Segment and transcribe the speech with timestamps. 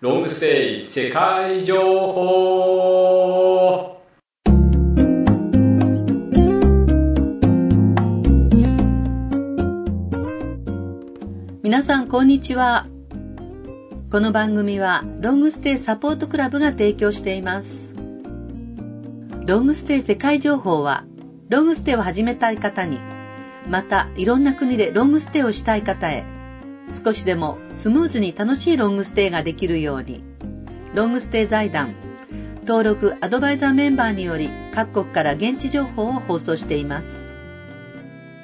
[0.00, 4.00] ロングステイ世界情報。
[11.64, 12.86] 皆さんこんにちは。
[14.12, 17.92] この番組はロングステイサポートクラブが提供しています。
[19.46, 21.06] ロングステイ世界情報は
[21.48, 23.00] ロングステイを始めたい方に
[23.68, 26.37] またいろんな国でロングステイをしたい方へ
[26.92, 30.22] 少しでもスムーズに楽しいロングステイができるように。
[30.94, 31.94] ロングステイ財団。
[32.66, 37.34] 登録アドバイザーメンバーにより各国から現地情報を放送しています。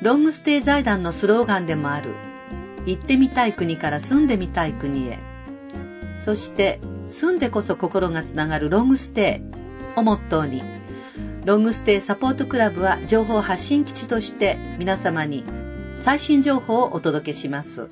[0.02, 2.10] ロングステイ財団のスローガンでもある
[2.86, 5.18] 行ってみたい国から住んでみたい国へ。
[6.18, 9.54] そして住んでこそ心がつながるロングステイ。
[9.96, 10.62] をモットーに
[11.44, 15.44] ロングステイサポートクラブは情報発信基地として皆様に
[15.96, 17.88] 最新情報をお届けします。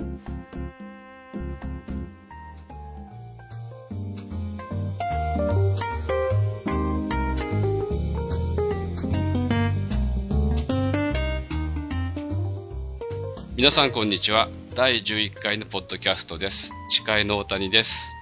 [13.63, 14.49] 皆さんこんにちは。
[14.75, 16.73] 第11回のポッドキャストです。
[16.89, 18.13] 司会の大谷です、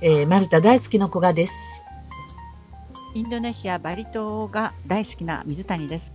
[0.00, 1.84] えー、マルタ大好きの古賀です。
[3.14, 6.10] インドネシアバリ島が大好きな水谷です。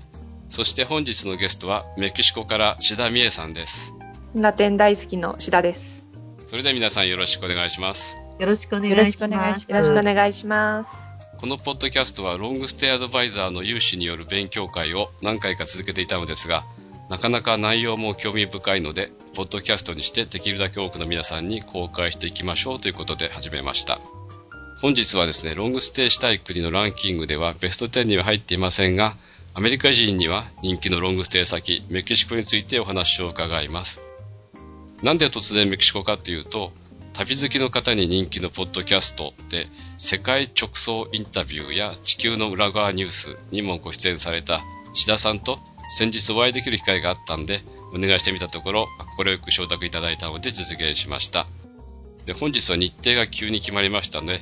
[0.49, 3.93] そして本日のゲストはメキシコから志田美恵さんです。
[4.33, 6.07] ラテン大好きの志田です。
[6.47, 8.17] それでは皆さんよろしくお願いします。
[8.39, 9.71] よろしくお願いします。
[9.71, 10.97] よろしくお願いします。
[11.37, 16.65] このポッドキャストはロングステイアドバイザーの有志による勉強会を何回か続けていたのですが
[17.09, 23.99] なかなか内容も興味深いので、ポッドキャストにしてできるだけ多くの皆さんに公開していきましょうということで始めました。
[24.81, 29.15] 本日はですね、ロングステイしたい国のランキングではベスト10には入っていませんが、
[29.53, 34.01] アメリカ人には人気のロングステイ先、メキシコについてお話を伺います。
[35.03, 36.73] なんで突然メキシコかというと、
[37.13, 44.61] 旅好きの方に人気のポッドキャストで、世界直送インタビューや地球の裏側ニュースにもご出演された
[44.93, 47.61] 志田さんと先日お会いできる機会があったんで、
[47.93, 48.87] お願いしてみたところ、
[49.17, 51.47] 快く承諾いただいたので実現しました。
[52.25, 54.41] で、本日は日程が急に決まりましたので、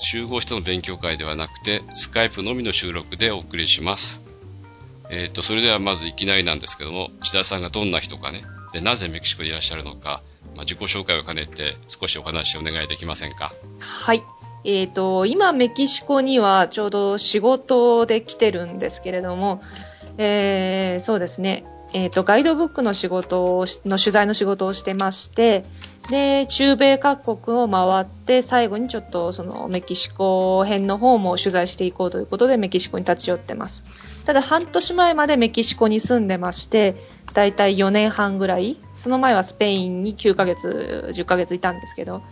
[0.00, 4.22] 集合しての勉強会ではなくて、スカイプのみの収録でお送りします。
[5.10, 10.22] えっ、ー、と、それではまずいきなりなんですけども、千田さんがどんな人かね、で、なぜメキシコにいらっしゃるのか、
[10.54, 13.52] まあ、自己紹介を兼ねて少しお話をお願いできませんか？
[13.80, 14.22] はい。
[14.64, 19.62] えっ、ー、と、今メキシコにはちょうど仕事で来てるんですけれども、
[20.18, 21.64] えー、そうですね。
[21.94, 25.64] えっ、ー、と、ガイドブックの仕事をの取材の仕事をしてまして、
[26.10, 33.84] で、中米各国を回って、最後にちょっとそのメキシコ編の方も取材していこうということでメキシコに立ち寄ってます。
[34.26, 36.96] ただ半年前までメキシコに住んでまして、
[37.32, 42.22] だいたい4年半ぐらい、その前はスペインに9ヶ月、10ヶ月いたんですけど、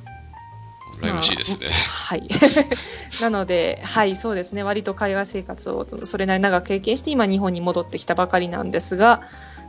[1.01, 1.69] 羨ましいですね。
[1.69, 2.29] はい。
[3.21, 4.63] なので、はい、そうですね。
[4.63, 9.23] 割と海外生活をそれなり長く経験して、今日本に戻ってきたばかりなんですが、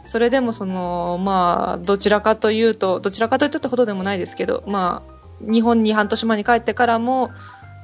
[0.06, 7.32] それでもその、まあ、どちらかというと、どちらかというとってほどでもないですけど、まあ、日本に半年前に帰ってからも、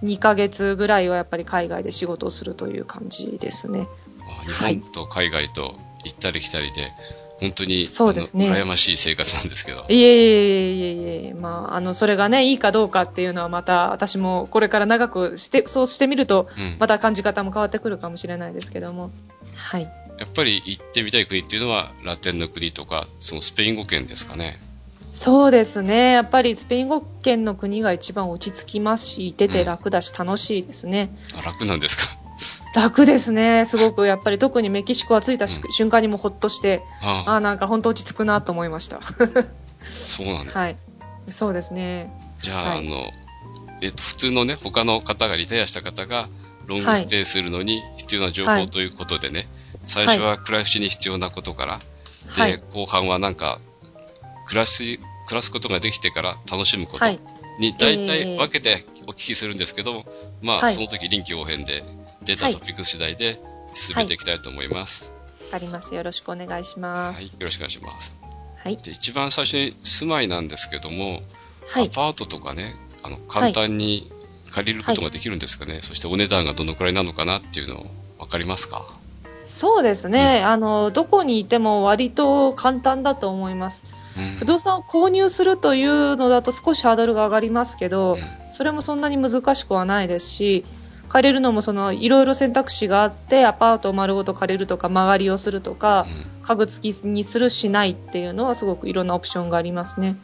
[0.03, 3.87] 2ヶ月ぐらいはやっぱり海外で仕事をするという感じですね。
[4.47, 6.91] 日本と海外と行ったり来たりで、
[7.43, 8.49] 本当に、そうですね。
[8.49, 9.85] 羨ましい生活なんですけど。
[9.89, 16.47] いえいえいえいえ、まあ、あの、それがね、いいかどうかっていうのはまた、私もこれから長くして、そうしてみると、
[16.79, 19.11] また感じ方も変わってくるかもしれないですけども。
[19.55, 19.83] はい。
[20.19, 24.57] やっぱり行ってみたい国っていうのは、ラテンの国とか、そのスペイン語圏ですかね。
[25.11, 26.13] そうですね。
[26.13, 31.09] やっぱりスペイン語圏の国が一番落ち着きますし、いてて楽だし、楽しいですね。
[31.37, 32.22] あ、楽なんですか？
[32.73, 33.65] 楽ですね。
[33.65, 38.99] すごくやっぱり特にメキシコは着いた、うん、瞬間にもほっとして、ああ、なんか本当落ち着くなと思いました。
[39.83, 40.77] そうなんですはい。
[41.29, 42.11] そうですね。
[42.41, 43.11] じゃあ、はい、あの、
[43.81, 46.29] えっと、普通のね、他の方がリタイアした方が
[46.67, 49.47] ロングステイするのに必要な情報ということでね、はい、
[49.85, 51.81] 最初は暮らしに必要なことから、
[52.29, 53.59] はい、で、後半はなんか、
[54.47, 57.05] 暮らし、暮らすことができてから楽しむこと
[57.59, 60.05] に大体分けてお聞きするんですけど、
[60.41, 61.83] まあ、その時臨機応変で、
[62.23, 63.39] 出たトピックス次第で
[63.73, 65.13] 進めていきたいと思います。
[65.51, 65.93] わ、かります。
[65.95, 67.17] よろしくお願いします。
[67.17, 68.15] はい、よろしくお願いします。
[68.57, 68.77] はい。
[68.77, 71.21] で、一番最初に住まいなんですけども、
[71.67, 74.11] はい、アパートとかね、あの、簡単に
[74.51, 77.85] 借りることができるんですかね、はい、そしてお値段がどのくらいなのかなっていうの
[78.19, 78.85] 分かりますか？
[79.47, 83.83] そうですね、うん、あの、どこにいても割と簡単だと思います。
[84.17, 90.65] うん、不動産を購入するというのだと少しハードルが上がりますけど、うん、それもそんなに難しくはないですし、
[91.13, 96.07] 借りるのもそのいろいろ選択肢があってアパートを丸ごと借りるとか間借りをするとか、
[96.41, 100.17] 家具付きにするしないっていうのはすごくいろんなオプションがありますね。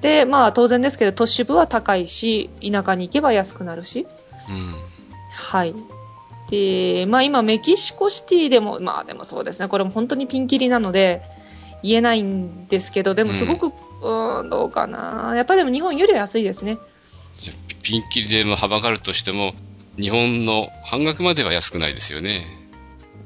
[0.00, 4.06] で、まあ当然ですけど、都市部は高いし、田舎に行けば安くなるし。
[4.48, 4.74] うん。
[5.30, 5.74] はい。
[6.50, 11.20] で、まあ今メキシコシティでも、まあでもそうですね、これも本当にピンキリなので、
[11.82, 15.34] 言えないんですけど、でもすごく、うーん、どうかな。
[15.36, 16.78] やっぱりでも日本よりは安いですね。
[17.36, 19.52] じゃあピピンキリでも幅があるとしても、
[19.96, 22.44] 日本の半額までは安くないですよね。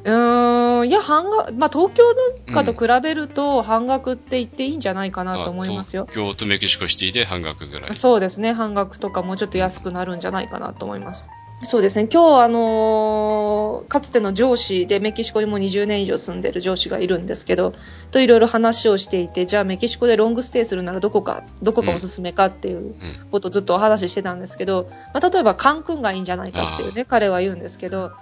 [0.05, 2.15] うーん、いや、半額、まあ東京
[2.47, 6.07] とかと比べると半額って言っていいんじゃないかなと思いますよ。
[6.09, 7.95] あ東京とメキシコシティで半額ぐらい。
[7.95, 11.29] そうですね、半額とかもうちょっと安くなるんじゃないかなと思います。
[11.65, 17.73] そうですね、今日あのーかつての上司でメキシコにも20年以上住んでる上司がいるんですけど、
[18.11, 22.95] といろいろ話をしていて、じゃあメキシコでロングステイするならどこか、どこがおすすめかっていううん。
[23.31, 28.13] ことをずっとお話ししてたんですけど、まあ、例えばカンクンがいいんじゃないかっていうね、彼は言うんですけど、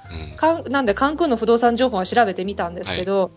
[0.64, 0.72] うん。
[0.72, 3.30] なんでカンクンの不動産情報は調べてみたんですけど、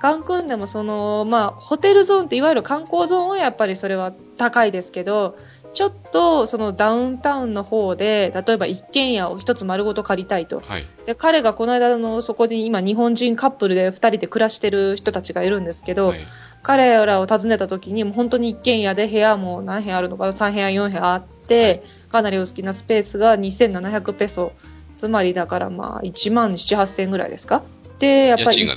[0.00, 5.36] カンクンでもその、まあ、ホテルゾーンっていわゆる観光ゾーンはやっぱりそれは高いですけど、
[5.76, 10.60] ちょっとそのダウンタウンの方で、例えば一軒家を一つ丸ごと借りたいと。
[10.60, 10.86] はい。
[11.04, 16.20] で、彼がこの間のそこに今日本人カップルで二人で暮らしてる人たちがいるんですけど、はい。
[16.62, 24.52] 彼らを訪ねた時にもう本当に一軒家で部屋も何部屋あるのかな？3部屋4部屋あって、かなりお好きなスペースが2700ペソ
[24.94, 27.62] つまりだからまあ1万7、8000円ぐらいですか？
[27.98, 28.74] で、やっ家ぱり賃が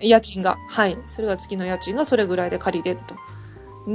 [0.00, 0.56] 家賃が。
[0.70, 0.96] はい。
[1.06, 3.14] それが月の家賃がそれぐらいで借りれると。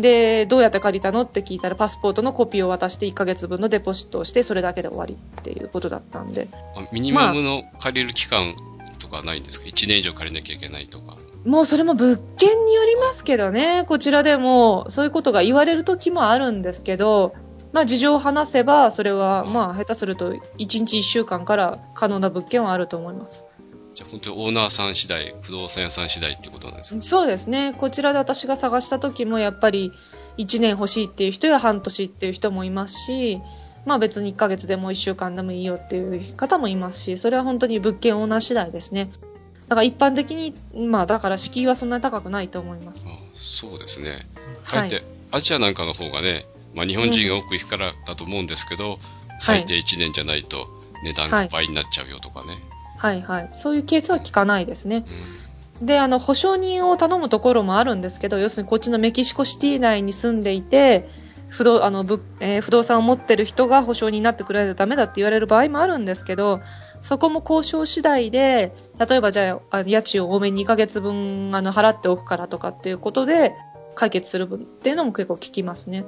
[0.02, 6.48] で、どうやって借りたのって聞いたらパスポートのコピーを渡して1ヶ月分のデポジットをしてそれだけで終わりっていうことだったんで。
[6.76, 8.56] あミニマムの借りる期間
[9.00, 11.18] とかないんですか ?1 年以上借りなきゃいけないとか。
[11.46, 17.36] もうそれも物件によりますけどね、こちらでもそういうことが言われる時もあるんですけど、
[17.72, 23.44] まあ事情を話せば、それはまあ下手すると1日1週間から可能な物件はあると思います。
[23.96, 27.02] じゃあ本当にオーナーさん次第、不動産屋さん次第ってことなんですか？
[27.02, 29.92] そうですね、こちらで私が探した時もやっぱり
[30.38, 33.40] 1年欲しいっていう人や半年っていう人もいますし、
[33.86, 39.12] まあ別に1ヶ月でも1週間でもいいよっていう方もいますし、それは本当に物件オーナー次第ですね。
[39.70, 43.08] だから一般的に、まあだから敷居はそんなに高くないと思います。
[43.08, 44.10] あそうですね。
[44.64, 49.00] はいかえって、アジアなんかの方がね、まあ日本人が多く行くからだと思うんですけど、
[49.40, 50.68] 最低1年じゃないと
[51.04, 52.48] 値段が倍になっちゃうよとかね。
[52.50, 53.50] はいはいはい。
[53.52, 55.06] そういうケースは聞かないですね。
[55.82, 61.10] で、あの、保証人を頼むところもあるんですけど、要するにこっちのメキシコシティ内に住んでいて、
[61.50, 66.62] 不動、あの、ぶえー不動産を持ってる人が保証人になってくれないとダメだって言われる場合もあるんですけど、
[67.02, 73.54] そこも交渉次第で、例えばじゃあ、家賃を多めに2ヶ月分、あの、払っておくからとかっていうことで、
[73.96, 76.06] 解決する分っていうのも結構聞きますね。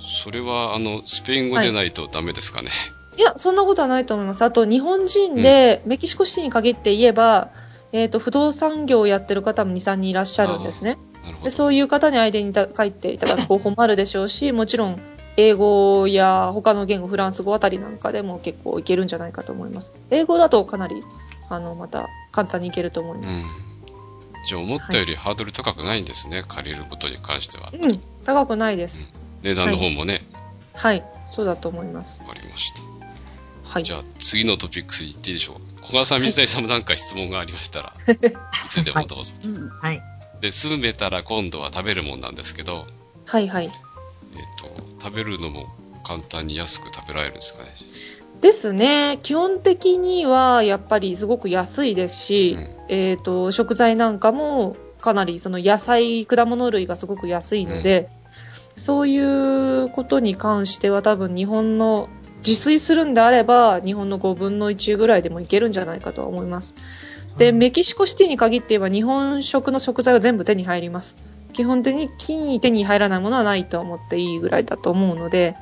[0.00, 2.68] それは、あの、スペイン語でないとダメですかね。
[2.68, 4.42] いや、そんなことはないと思います。
[4.42, 7.50] あと、日本人で、メキシコシティに限って言えば、
[7.92, 10.96] えっ、と、不動産業をやってる方も2、3人いらっしゃるんですね。
[11.44, 11.50] で。
[11.50, 15.00] そういう方に相手にた書いていただく方法もあるでしょうし、 もちろん、
[15.36, 19.94] 英語や他の言語、フランス語あたりなんかでも結構いけるんじゃないかと思います。
[20.10, 21.02] 英語だとかなり、
[21.48, 23.44] あの、また簡単にいけると思います。
[23.44, 23.72] うん。
[24.46, 27.72] じゃあ思ったよりハードル高くないんですね、借りることに関しては。
[27.72, 29.12] うん、高くないです。
[29.42, 30.22] 値段の方もね、
[30.74, 32.20] はい、そうだと思います。
[32.22, 32.91] わ、かりました。
[33.72, 33.92] はいじ。
[33.92, 35.80] ゃあ次のトピックスに行っていいでしょう？
[35.80, 35.86] か。
[35.88, 39.34] 小川さん、水谷さんも何か質問がありましたら、いつでもどうぞ。
[39.46, 40.02] うん、はい。
[40.40, 42.86] で、住めたら今度は食べるもんなんですけど、
[43.24, 43.66] はいはい。
[43.66, 43.70] えっ、
[44.58, 45.66] と、食べるのも
[46.04, 47.68] 簡単に安く食べられるんですかね？
[48.40, 49.18] ですね。
[49.22, 58.08] 基本的にはやっぱりすごく安いですし、うんえっ、と、食材なんかもかなりその野菜、果物類がすごく安いので、
[58.76, 59.18] そうい
[59.84, 62.08] うことに関しては多分日本の
[62.46, 66.74] 自炊するんであれば日本の5分の1ぐらいでもいけるんじゃないかとは思います。
[67.38, 71.16] で、メキシコシティに限って言えば日本食の食材は全部手に入ります。
[71.52, 71.94] 基本的
[72.28, 75.56] に手に入らないものはないと思っていいぐらいだと思うので、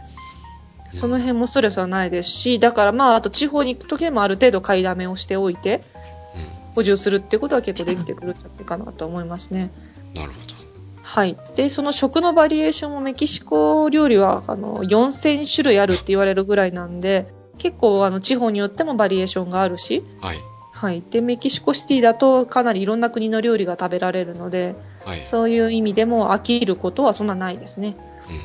[0.90, 5.82] その辺もストレスはないですし、だからまあ、あと地方に行くときでもある程度買いだめをしておいて、
[6.74, 9.70] 補充するってことは結構できてくるんじゃないかなと思いますね。
[10.14, 10.69] なるほど。
[11.10, 11.36] はい。
[11.56, 17.26] で、その食のバリエーションもメキシコ料理は、あの、4000種類あるって言われるぐらいなんで、
[17.58, 20.38] 結構、あの、地方によってもバリエーションがあるし、はい。
[20.70, 21.02] はい。
[21.10, 25.24] で、メキシコシティだとかなりいろんな国の料理が食べられるので、はい。
[25.24, 27.96] そういう意味でも飽きることはそんなないですね。
[28.28, 28.36] うん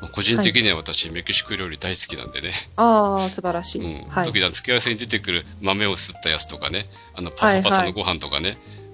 [0.00, 2.50] まあ個人的には私、メキシコ料理大好きなんでね。
[2.74, 3.82] ああ、素晴らしい。
[3.82, 4.08] うん。
[4.08, 4.26] はい。
[4.26, 8.87] 特にあの付け合わせに出てくる豆をすったやつとかね、あの、パサパサのご飯とかね、はいあの、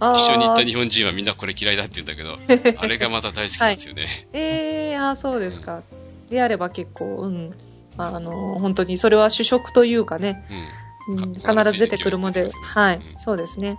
[0.00, 2.36] あー一緒に行った日本人はみんなこれ嫌いだって言うんだけど、
[2.80, 4.06] あれがまた大好きなんですよね。
[4.32, 5.82] ええー、あーそうですか。
[6.30, 7.50] であれば結構、うん。
[7.96, 10.44] まあ、あの、本当にそれは主食というかね、
[11.08, 11.18] うん。
[11.18, 13.78] うん、か必ず出てくるもので、はい、うんそうですね。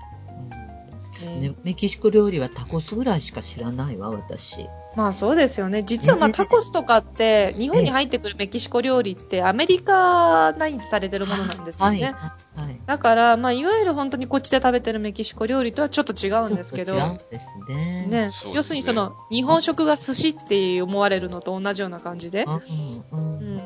[1.40, 4.68] ねメキシコ料理はタコスぐらいしか知らないわ、私。
[4.96, 5.84] まあそうですよね。
[5.84, 12.16] 実はまあ タコスとかって、日本に入ってくるメキシコ料理ってアメリカ内にされてるものなんですよはい。
[12.58, 12.64] ね。
[12.64, 12.82] はい。
[12.86, 18.08] だから、まあいわゆる本当にこっちで食べてるメキシコ料理とはちょっと違うんですけどですね。
[18.08, 18.22] ね、
[18.54, 22.46] 要するにその日本食が寿司って思われるのと同じような感じで。
[22.46, 23.62] うんうん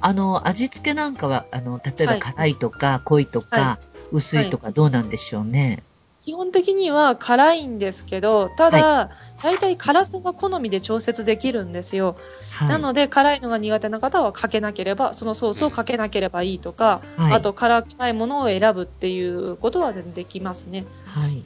[0.00, 3.78] あの、味付けなんかは、あの、例えはいば辛いとか、濃いとか、は
[4.10, 5.84] 薄いとか、どうなんでしょうね。
[6.28, 9.08] 基本的には辛いんですけど、ただ、
[9.42, 12.18] 大体辛さが好みで調節できるんですよ。
[12.50, 12.68] はい。
[12.68, 20.84] なので、辛いのが苦手な方はかけなければ、そのソースをかけなければいいとか、はいあと辛くないものを選ぶっていうことはできますね。
[21.06, 21.42] はい。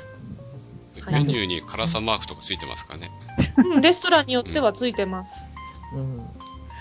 [1.01, 3.12] はいメニューに辛さマークとかついてますかね？
[3.59, 5.47] うん、レストランによってはついてます。
[5.95, 6.27] うん。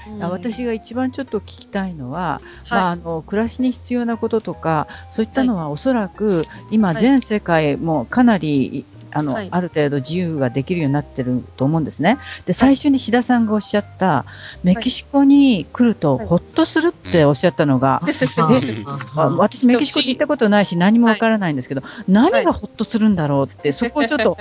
[0.08, 0.24] うん。
[0.24, 2.72] あ私が一番ちょっと聞きたいのは、はい。
[2.72, 7.02] まあ、あの暮らしに必要なこととか、そういったのはおそらく今、はい。
[7.02, 9.48] 全世界もかなりあの、はい。
[9.52, 12.18] ある程度自由ができるようになってると思うんですね。
[12.46, 14.26] で、最初に志田さんがおっしゃった、
[14.64, 18.86] メキシコに来るとはいほっとするっておっしゃったのが、はい。
[19.16, 24.38] あ私、メキシコに行ったことないし、何もわからないんですけど、何がほっとするんだろうって、そこをちょっと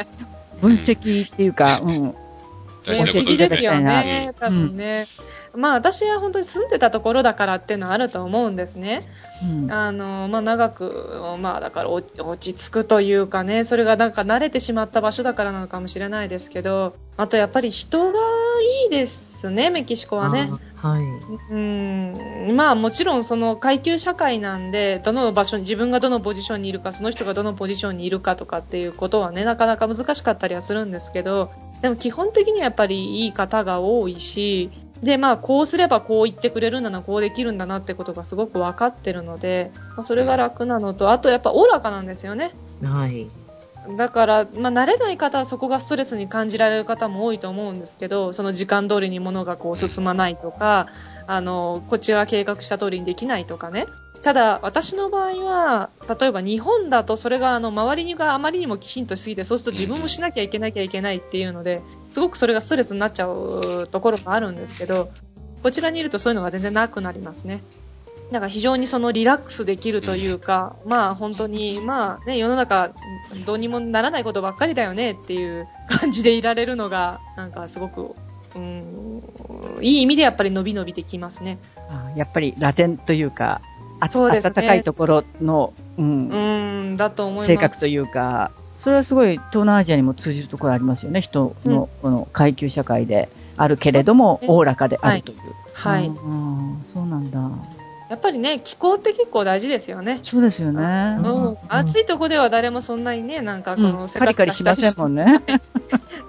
[0.61, 2.15] 分析っていうか、うん、
[2.85, 4.05] 大事な不思議ですよことですね。
[4.05, 5.07] ね、多分ね。
[5.55, 9.03] まあ私は本当に住んでたところだからっていうのはあると思うんですね。
[9.43, 18.19] うんあの、まあ長く、まあだから落ち落ち着くというかね、それがなんか慣れてしまった場所だからなのかもしれないですけど、あとやっぱり人が
[18.85, 20.51] いいですね、メキシコはね。
[20.83, 21.03] あはい。
[21.03, 31.51] うんまあもちろんその階級社会なんで、どの場所に、自分がどのポジションにいるか、その人がどのポジションにいるかとかっていうことはね、なかなか難しかったりはするんですけど、
[31.83, 34.71] でも基本的にはやっぱりいい方が多いし、
[35.03, 42.51] で、まあこうすればこう言ってくれるんだな、こうできるんだなってことがすごく分かってるので、まあ、それが楽なのと、あとやっぱおおらかなんですよね。
[42.83, 43.29] はい。
[43.97, 50.89] だから、まあ、慣れない方はそこがストレスに感じられる方も多いと思うんですけど、その時間通りに物がこう進まないとか、
[51.27, 53.87] あの、こっちが計画した通りにできないとかね。
[54.23, 61.81] ただ、私の場合は、例えば日本だとそれがあの、周りがあまりにもきちんとしすぎて、そうすると自分もしなきゃいけなきゃいけないっていうので、
[62.11, 65.09] すごくそれがストレスになっちゃうところがあるんですけど、
[65.63, 67.63] こちらにいるとそういうのが全然なくなりますね。
[68.31, 72.93] だから非常にそのリラックスできるというか、まあ本当に、まあね、世の中
[73.45, 78.15] どうにもならないことばっかりだよねっていう感じでいられるのが、なんかすごく、
[78.55, 79.23] うん、
[79.81, 81.59] いい意味でやっぱり伸び伸びできますね。
[81.89, 83.63] あやっぱりラテンというか、
[83.99, 87.47] あそうですね暖かいところの、うんうん、だと思います。
[87.49, 91.21] 性格というか、それはすごい東南アジアにも通じるところありますよね。
[91.21, 95.39] 人のこの階級社会であるけれども、おおらかであるという。
[95.75, 97.51] はいうんうんそうなんだ。
[98.11, 100.19] やっぱりね、気候って結構大事ですよね。
[100.25, 100.83] そうですよね。
[101.23, 103.93] うん、暑いとこでは誰もそんなにね、なんかこうん。
[103.93, 105.41] のカリカリしませんもんね。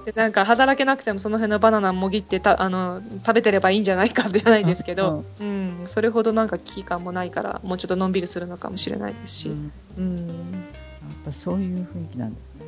[0.06, 9.52] でなんか働けなくてもその辺のバナナもぎってたあの食べてればいいんじゃないかじゃないですけど、うん、それほどなんか危機感もないからもうちょっとのんびりするのかもしれないですし、う
[9.98, 10.16] うん。
[10.16, 12.66] んやっぱそういう雰囲気なんですね。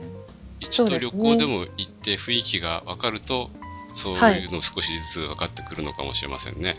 [0.59, 3.49] 一度旅行でも行って雰囲気が分かると、
[3.93, 6.75] そういうの少しずつ分かってくるのかもしれませんね。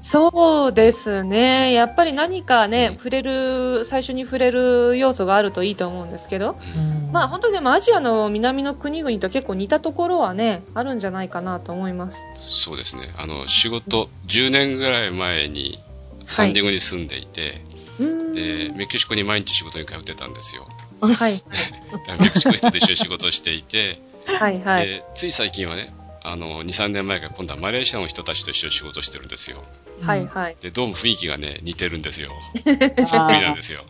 [0.00, 1.72] そうですね。
[1.72, 7.12] やっぱり何かね触れる最初に触れる要素があるといいと思うんですけど、うん。
[7.12, 12.24] まあ本当にでもアジアの南の国々と結構似たところはねあるんじゃないかなと思います。
[12.36, 13.02] そうですね。
[13.16, 15.82] あの、仕事、10年ぐらい前に
[16.26, 17.62] サンディエゴに住んでいて、
[18.00, 18.32] うん。
[18.32, 20.68] で、メキシコに毎日仕事に通ってたんですよ。
[21.00, 21.42] はい。
[22.20, 24.86] メキシコの人と一緒に仕事をしていて、はいはい。
[24.86, 29.62] で、つい最近はね、あの、2、3年前から今度はマレーシアの人たちと一緒に仕事をしてるんですよ。
[30.02, 32.30] はいはいで、どうも雰囲気がね、似てるんですよ。
[33.04, 33.84] そっくりなんですよ。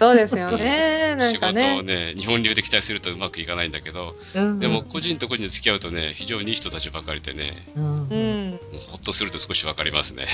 [0.00, 10.24] そうですよねなん仕事かねをね、日本流で期待するとうまくいかないんだけど、うんでも個人と個人で付き合うとね、非常にいい人たちばかりでね、うんうんほっとすると少しわかりますね。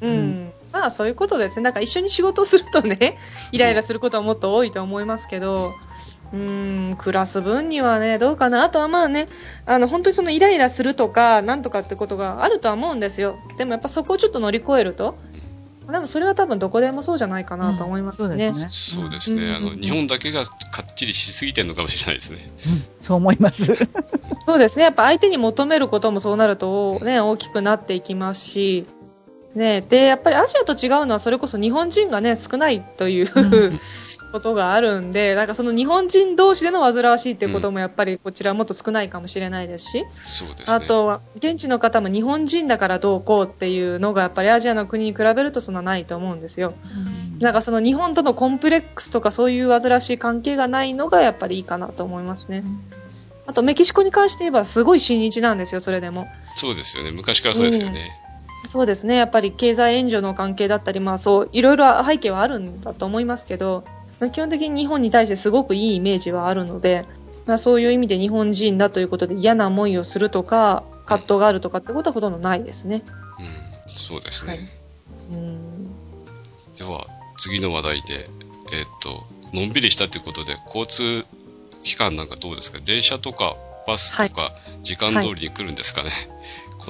[0.00, 1.64] うん、うんまあそういうことですね。
[1.64, 3.18] なんか一緒に仕事をするとね、
[3.52, 5.74] イライラすることはもっと多いと思いますけど、
[6.32, 8.62] うーん、暮らす分にはね、どうかな。
[8.62, 9.28] あとはまあね、
[9.66, 13.38] あの、本当にそのイライラするとか、なんとかってことがあるとは思うんですよ。
[13.58, 15.16] でもやっぱそこをちょっと乗り越えると、
[15.90, 18.48] でもそれは多分どこでもそうじゃないかなと思いますね。
[18.48, 19.42] うんそうですそうですね。
[19.42, 22.38] うんあの、日本だけがかっちりしすぎてるのかもしれないですね。
[22.66, 23.64] うんそう思います。
[24.46, 24.84] そうですね。
[24.84, 28.86] やっぱ相手に求めることもそうなるとね、大きくなっていきますし、
[29.54, 33.80] ね、で、やっぱりアジアと違うのはそれこそ日本人がね、少ないという、うん
[34.30, 40.76] ことがあるんで、なんかその日本人同士での煩わしいっていうこともやっぱりこちらはもっと少ないかもしれないですし、そうですね。
[40.76, 46.74] あとは現地の方も日本人だからどうこうっていうのがやっぱりアジアの国に比べるとそんなないと思うんですよ。
[47.40, 52.64] なんかその日本とのコンプレックスとかそういう煩わしい関係がないのがやっぱりいいかなと思いますね。
[53.46, 56.28] あとメキシコに関して言えばすごい親日なんですよ、それでも。
[56.54, 57.10] そうですよね。
[57.10, 58.10] 昔からそうですよね。
[58.66, 59.16] そうですね。
[59.16, 63.84] やっぱり経済援助の関係だったり、まあそう、いろいろ背景はあるんだと思いますけど、
[64.20, 67.06] まあ基本的に日本に対してすごくいいイメージはあるので、
[67.46, 73.02] まあそういう意味で日本人だということで嫌な思いをするとか、葛藤があるとかってことはほとんどないですね。
[73.86, 74.52] うん、そうですね。
[74.52, 74.60] はい
[75.32, 75.88] うん。
[76.76, 77.06] では、
[77.38, 78.28] 次の話題で、
[78.72, 81.24] えーっと、のんびりしたということで、交通
[81.82, 82.78] 機関なんかどうですか？
[82.84, 86.38] 電車とかバスとか、時間通りに来るんですかね、来ない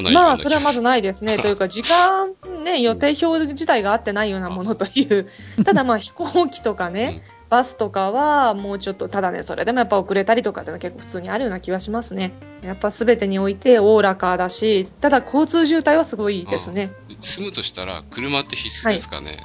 [0.08, 1.38] ようまあ、それはまずないですね。
[1.42, 5.28] というか、時間、ね、予定表自体が合ってないようなものという。
[5.64, 12.32] ただまあ、飛行機とかね、バスとかはもうちょっと、ただね、それでもやっぱ遅れたりとかってのは結構普通にあるような気はしますね。
[12.62, 16.92] やっぱ全てにおいておおらかだし、ただ交通渋滞はすごいですね。
[17.20, 19.38] 住むとしたら、車って必須ですかね、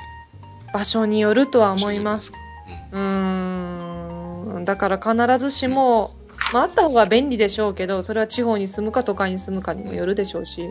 [0.73, 2.31] 場所によるとは思います。
[2.31, 2.37] か。
[2.91, 4.65] うーん。
[4.65, 6.11] だから必ずしも、
[6.53, 10.69] まあ、あった方が便利でしょうけど、それは地方に住むか都会に住むかにもよるでしょうし、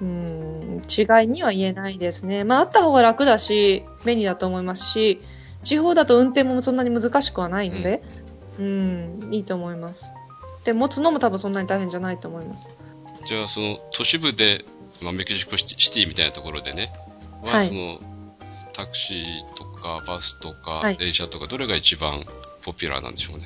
[0.00, 2.44] うーん、違いには言えないですね。
[2.44, 5.20] まあ、あった方が楽だし、便利だと思いますし、
[5.62, 8.02] 地方だと運転もそんなに難しくはないので、
[8.58, 10.12] うん、いいと思います。
[10.64, 12.68] で、持つのも多分そんなに大変じゃないと思います。
[12.68, 12.92] うん
[13.24, 14.64] じゃあ、その都市部で、
[15.00, 16.92] まあ、メキシコシティみたいなところでね、
[17.44, 18.00] は、はいその、
[18.72, 22.24] タクシーとかバスとかはい電車とか、どれが一番
[22.62, 23.44] ポピュラーなんでしょうね？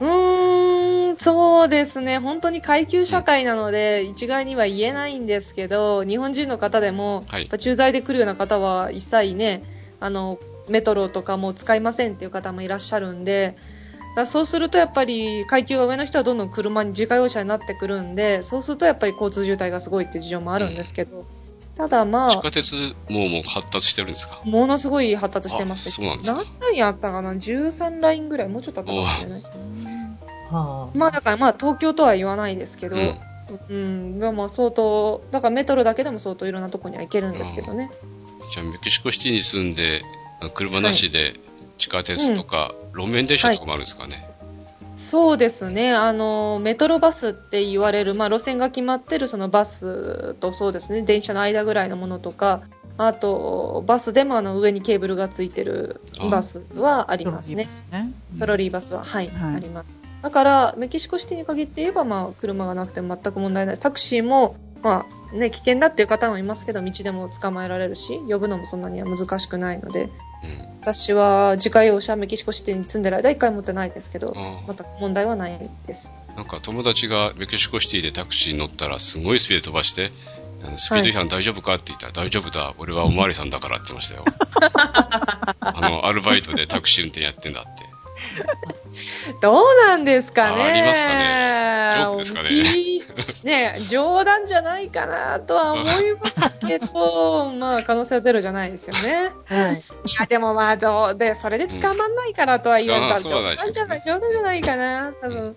[0.00, 0.69] うー
[1.12, 2.18] ん、そうですね。
[2.18, 9.62] 本当に階級社会なので、一概には言えないんですけど、日本人の方でも、はいやっぱ駐在で来るような方は一切ね、
[10.00, 10.38] あの、
[10.68, 13.56] メトロとかも使いませんっていう方もいらっしゃるんで、
[14.16, 21.24] だそうするとやっぱり階級が上の人はどんどん車に自家用車になってくるんで、そうするとやっぱり交通渋滞がすごいっていう事情もあるんですけど、
[21.76, 22.74] ただまあ、地下鉄
[23.08, 24.40] ももう発達してるんですか？
[24.44, 29.42] ものすごい発達してますあそうなんですか何ラインあったかな ?13 ラインぐらい、もうちょっとあったかもしれない。
[30.50, 30.98] はあ。
[30.98, 33.18] まあだからまあ東京とは言わないですけど、う
[33.68, 34.16] うん。
[34.16, 37.90] ん、でもまあ相当、だからメトロだけでも相当いろんなとこには行けるんですけどね。
[38.52, 40.02] じゃあ、メキシコシティに住んで、
[40.54, 41.34] 車なしで
[41.78, 44.28] 地下鉄とか、路面電車とかもあるんですかね。
[44.96, 52.60] そうですね、あの、メトロバスって言われる、まあ路線が決まってるそのバスとそうですね、電車の間ぐらいのものとか、
[53.06, 57.66] あと、バスでもあの上にケーブルがついてるバスはありますね。
[57.90, 58.12] ね。
[58.38, 60.02] トロリーバスは、はい、はいあります。
[60.20, 63.78] だから、メキシコシティに限って言えば、まあ、車がなくても全く問題ない。
[63.78, 70.10] タクシーも、まあ、ね、危険だっていう方もいますけど、道でも捕まえられるし、呼ぶのもそんなには難しくないので、うん。
[70.82, 76.12] 私は自家用車、メキシコシティに住んでる間、一回持ってないですけど、あ全く問題はないです。
[76.28, 80.10] あなんか友達がメキシコシティでタクシーに乗ったらすごいスピードで飛ばして、
[80.62, 84.24] あのスピード違反大丈夫かって言ったら、大丈夫だ、俺はおまわりさんだからって言ってましたよ。
[85.60, 87.90] あの、アルバイトでタクシー運転やってんだって。
[89.40, 93.00] どうなんですかねあありますかねジョークですかねいい
[93.44, 99.30] ね 冗談じゃないかなとは思いますけど、 まあ、可能性はゼロじゃないですよね。
[99.46, 99.74] はい。
[99.74, 99.76] い
[100.18, 105.56] や、でもまあ、どうで、それで捕まんないからとは言われたら、うん冗談じゃない、冗談じゃないかな、多分。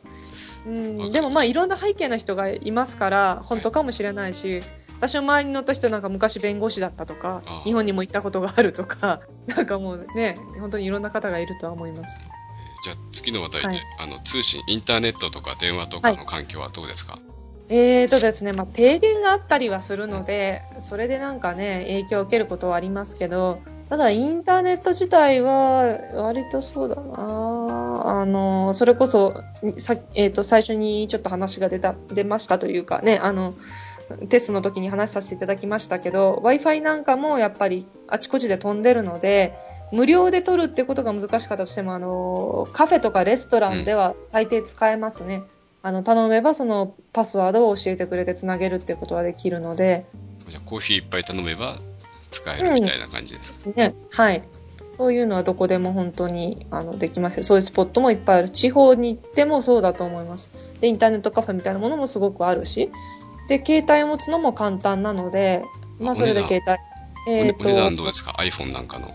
[0.66, 4.62] うん、でもまあ、いろんな背景の人がいますから、本当かもしれないし、
[5.04, 12.22] 私の周りに乗った人なんか昔弁護士だったとかあ、日本にも行ったことがあるとか、 なんかもうね、本当にいろんな方がいるとは思います。
[12.86, 13.82] じゃあ次の話題で、はい。
[14.00, 17.20] あの通信、インターネットとか電話とかの環境はどうですか、
[17.68, 28.20] えーとですね、まあ、停電があったりはするので、それでなんかね、影響を受けることはありますけど、ただインターネット自体は、割とそうだな。
[28.22, 29.34] あの、それこそ、
[29.78, 33.54] さえーと、最初にちょっと話が出た、出ましたというかね、あの、
[34.30, 39.54] テストの時に話させていただきましたけど、Wi-Fi なんかもやっぱりあちこちで飛んでるので、
[39.92, 45.44] 無料で取るってことが難しかったとしても、あの、カフェとかレストランでは大抵使えますね。
[45.84, 50.06] あの、頼めばそのパスワードを教えてくれて繋げるってことはできるので、
[50.50, 51.78] じゃあコーヒーいっぱい頼めば
[52.32, 54.44] 使えるみたいな感じですか、ね、はい。
[54.96, 57.44] そういうのはどこでも本当にあのできますよ。
[57.44, 58.50] そういうスポットもいっぱいある。
[58.50, 60.50] 地方に行ってもそうだと思います。
[60.82, 62.92] で、インターネットカフェみたいなものもすごくあるし、
[63.48, 65.64] で、携帯を持つのも簡単なので、
[66.00, 66.78] まあそれで携帯。
[67.26, 69.10] おねお値段どうですか ?iPhone なんかの。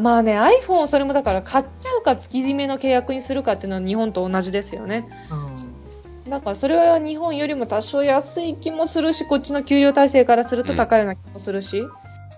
[0.00, 5.08] まあね、iPhone それもだから買っちゃうか月締めの契約にするかっていうのは日本と同じですよね。
[6.28, 11.84] だからそれは日本よりも多少安い気もするし、こっちの給料体制からすると高いような気もするし、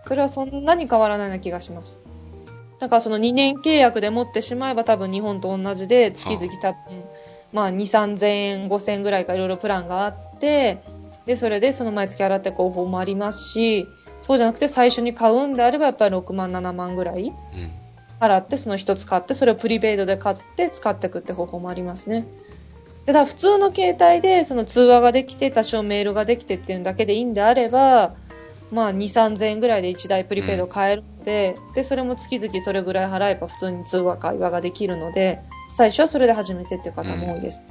[0.02, 2.00] それはそんなに変わらないような気がします。
[2.78, 7.04] だからその2年契約で持ってしまえば多分日本と同じで、月々多分、
[7.52, 10.82] まあ2、3000円、5000円ぐらいかいろいろプランがあって、
[11.26, 13.88] で、それでその毎月払って広報もありますし、
[14.20, 17.32] そうじゃなくて最初に買うんであればやっぱり6万、7万ぐらいうん。
[18.18, 22.26] 払ってその1つ買って、それをプリペイドで買って使っていくって方法もありますね。
[23.04, 28.14] でただ普通の携帯でその通話ができて、多少メールができてっていうだけでいいんであれば、
[28.72, 37.62] まあ2、3000円ぐらいで1台プリペイド買えるので、で、それも月々それぐらい払えば普通に通話会話ができるので、最初はそれで始めてっていう方も多いです。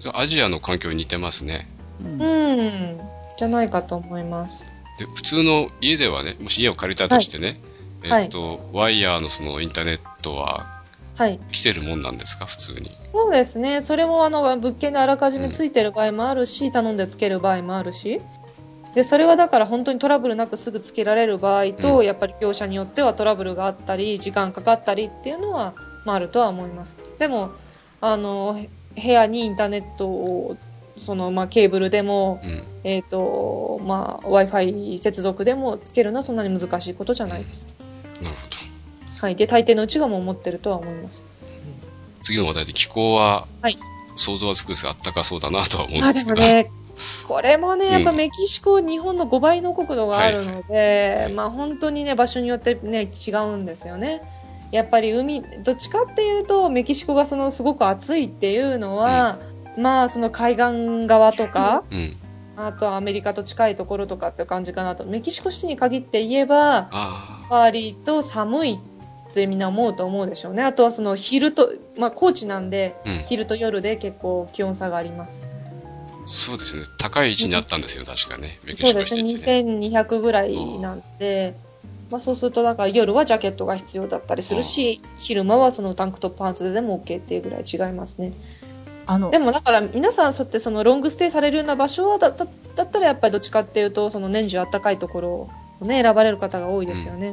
[0.00, 1.68] じゃあアジアの環境に似てますね。
[2.00, 3.00] うんうん、
[3.38, 4.66] じゃないかと思います。
[4.98, 7.60] で、普通の家ではね、もし家を借りたとしてね、
[8.02, 10.76] はいえっと、ワイヤーのそのインターネットは
[11.16, 11.40] はい。
[11.50, 12.90] 来てるもんなんですか、普通に。
[13.12, 13.80] そうですね。
[13.80, 18.20] それもあの物件であらかじめついてる場合もあるし、頼んでつける場合もあるし。
[18.94, 25.74] で、それはだから本当にトラブルなくすぐつけられる場合と、うんやっぱり業者によってはトラブルがあったり、時間かかったりっていうのは、
[26.06, 27.00] まあ、あるとは思います。
[27.18, 27.50] でも、
[28.00, 30.56] あの、へ部屋にインターネットを、
[30.96, 32.62] その、まあ、ケーブルでも、うん。
[32.84, 37.68] えっ、と、まあ、Wi-Fi 接続でもつけるのはそんなに難しいことじゃないです。
[38.22, 39.26] なるほど。
[39.26, 39.36] はい。
[39.36, 41.24] で、大抵のうちがもう持ってるとは思います。
[42.22, 43.78] 次の話題で気候は、はい
[44.16, 46.34] 想像はつくんですが、あったかそうだなとは思うんあでけど。
[46.34, 46.70] ですもね、
[47.28, 54.22] これもね、やっぱうんメキシコ、日本の5倍の国土があるので、はいまあ本当にね、場所によってね、違うんですよね。
[54.76, 59.38] やっぱり海、どっちかっていうと、メキシコがそのすごく暑いっていうのは、
[59.78, 62.16] まあその海岸側とか、うん。
[62.56, 65.04] あとはアメリカと近いところとかって感じかなと。
[65.04, 70.62] メキシコシティに限って言えば、あ割と寒いってみんな思うと思うでしょうね。
[70.62, 73.18] あとはその昼と、まあ高知なんで、あ、うん。
[73.24, 75.42] 昼と夜で結構気温差があります。
[76.26, 76.82] そうですね。
[76.98, 78.58] 高い位置にあったんですよ、確かね。
[78.64, 79.22] メキシコそうですね。
[79.60, 81.54] 2200ぐらいなんで、
[82.10, 88.32] まあ、そうすると、だから夜はジャケットが必要だったりするし、昼間はそのタンクトップパンツでも OK っていうぐらい違いますね。
[89.08, 95.28] あのでもだから皆さんそうやってそのロングステイされるような場所はだだだったらやっぱりどっちかっていうと、その年中暖かいところ
[95.80, 97.32] をね、選ばれる方が多いですよね。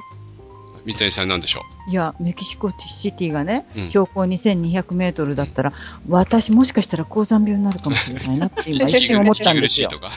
[0.85, 5.73] 三谷さんなんでしょいや、メキシコシティがね、うん標高2200メートルだったら、
[6.09, 9.89] 私もしかしたら高山病になるかもしれないなって今 う一瞬思ったんですよい。
[9.89, 10.09] とか。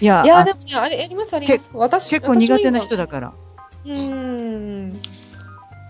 [0.00, 1.70] いや、いや、あでもね、あれ、ありますあります。
[1.72, 3.32] 私、結構苦手な人だから。
[3.84, 5.00] 今うーん。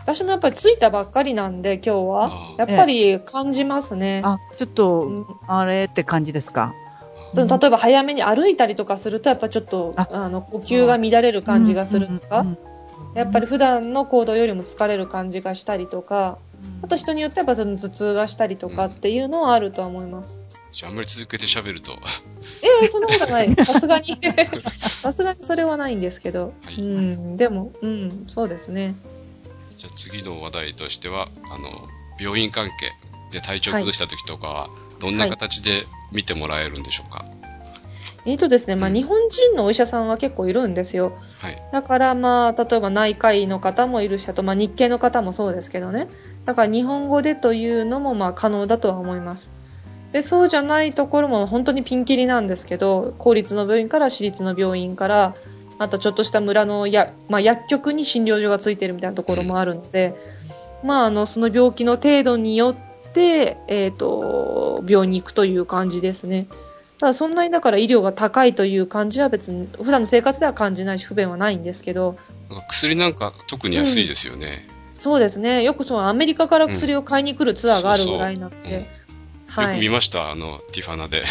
[0.02, 2.54] 私もやっぱり着いたばっかりなんで、今日はあ。
[2.58, 4.20] やっぱり感じますね。
[4.24, 6.74] あ、ちょっうと、んあれって感じですか？
[7.34, 12.44] その例えば早めに歩いたりとかすると、やっぱちょっと、ああの、呼吸が乱れる感じがするとか、
[13.14, 16.38] やっぱり普段の行動よりも疲れる感じがしたりとか、
[16.82, 20.38] あと人によってはやっぱその頭痛がしたりとかっていうのはあるとは思います。
[20.70, 21.92] じゃあ、あんまり続けて喋ると、
[22.64, 23.54] ええそんなことはない。
[23.64, 24.18] さすがに。
[24.80, 26.54] さすがにそれはないんですけど。
[26.64, 28.94] はいうん、でも、うん、そうですね。
[29.76, 32.92] じゃあ次の話題としては、あの、病院関係
[33.30, 34.68] で体調崩した時とかは、
[35.00, 37.26] どんな形で見てもらえるんでしょうか？
[38.26, 41.12] えっとですね、まあ、うん日本人のお医者さんは結構いるんですよ。
[41.40, 41.62] はい。
[41.72, 46.08] だからまあ、例えば内科医の方もいるし、あとまあ日系の方もそうですけどね。
[46.46, 49.50] だから日本語でというのもまあ可能だとは思います。
[50.14, 55.34] で、そうじゃないところも本当にピンキリなんですけど、公立の病院から私立の病院から、
[55.76, 60.14] あとちょっとした村のや、まあ、薬局に診療所がついてるみたいなところもあるので、
[60.84, 62.76] まあ、あの、その病気の程度によ
[63.08, 66.46] って、えっ、と、病院に行くという感じですね。
[67.00, 72.16] ただそんなにだから医療が高いという感じは別に普段の生活では感じないし不便はないんですけど、
[72.68, 74.46] 薬なんか特に安いですよね。
[74.96, 75.64] そうですね。
[75.64, 78.88] よくそのアメリカから薬を買いに来るツアーがあるぐらいなんで。
[78.98, 79.03] うん
[79.62, 79.88] よく見はい。
[79.88, 81.22] ました、あの、ティファナで。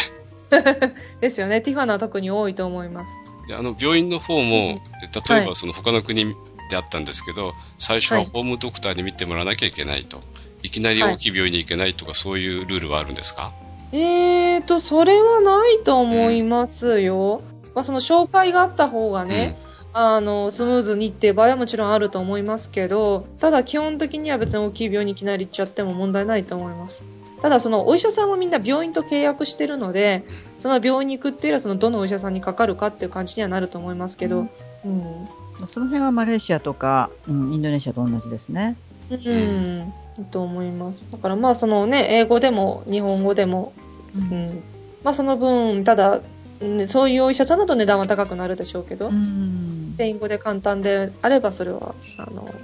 [1.20, 1.60] ですよね。
[1.60, 3.14] ティファナは特に多いと思います。
[3.48, 6.34] であの、病院の方も、例えはいばその他の国
[6.70, 10.20] であったんですけど、最初ははいホームドクターに見てもらわなきゃいけないと。
[10.62, 13.52] いきなり大きい病院に行けないとか、そういうルールはあるんですか？
[13.92, 17.42] えーと、それはないと思いますよ。
[17.74, 19.56] まあ、その紹介があった方がね、
[19.92, 27.04] あの、スムーズにっていう場合はもちろんあると思いますけど、ただ基本的には別に大きい病院にいきなり行っちゃっても問題ないと思います。
[27.44, 30.24] ただそのお医者さんもみんな病院と契約してるので、
[30.60, 34.46] その病院に行くっていうのはそのどのお医者さんにかかるかっていう感じにはなると思いますけど、
[34.86, 35.28] うん。
[35.68, 38.78] その辺はマレーシアとか、うん、インドネシアと同じですね。
[39.10, 39.92] うん。
[40.30, 41.12] と思います。
[41.12, 43.74] だからまあそのね、英語でも日本語でも、
[44.16, 44.62] うん。
[45.02, 46.22] まあその分、ただ、
[46.62, 52.54] ねそういうお医者さんだと値段は高くなるでしょうけど、うんスペイン語で簡単であればそれは、あの、も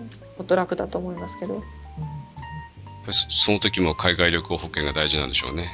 [0.43, 1.63] っと楽だと思いますけど。
[3.09, 5.69] そその時も海外旅行保険が大事なんでしょうね。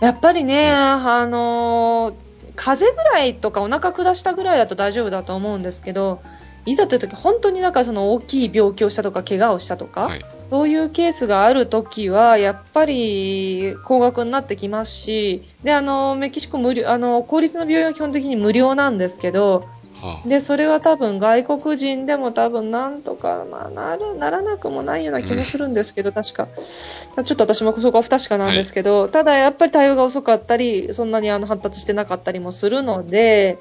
[0.00, 2.16] やっぱりね、あの、
[2.56, 6.22] 風邪ぐらいとかお腹下したぐらいだと大丈夫だと思うんですけど、
[6.64, 10.24] いざという時本当になんかその大きい病気をしたとか怪我をしたとか、はい。
[10.48, 19.81] そういうケースがあるときは、やっぱり高額になってきますし、で、あの、メキシコ無料、あの、公立の病院は基本的に無料なんですけど、はあ
[20.26, 26.48] で、それは多分外国人でも多分なんとか、まあ、なる、ならなくもないような気もするんですけど、確か。
[26.56, 33.58] ちょっと私もそこは不確かなんですけど、ただやっぱり対応が遅かったり、そんなにあの発達してなかったりもするので、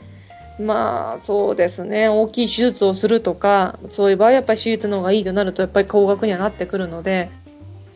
[0.60, 2.10] まあ、そうですね。
[2.10, 7.30] 大きい手術をするとか、そういう場合やっぱり手術の方がいいとなると、やっぱり高額にはなってくるので、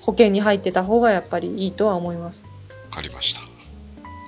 [0.01, 2.45] 保険に入ってた方がやっぱりいいとは思います。
[2.91, 3.41] わかりました。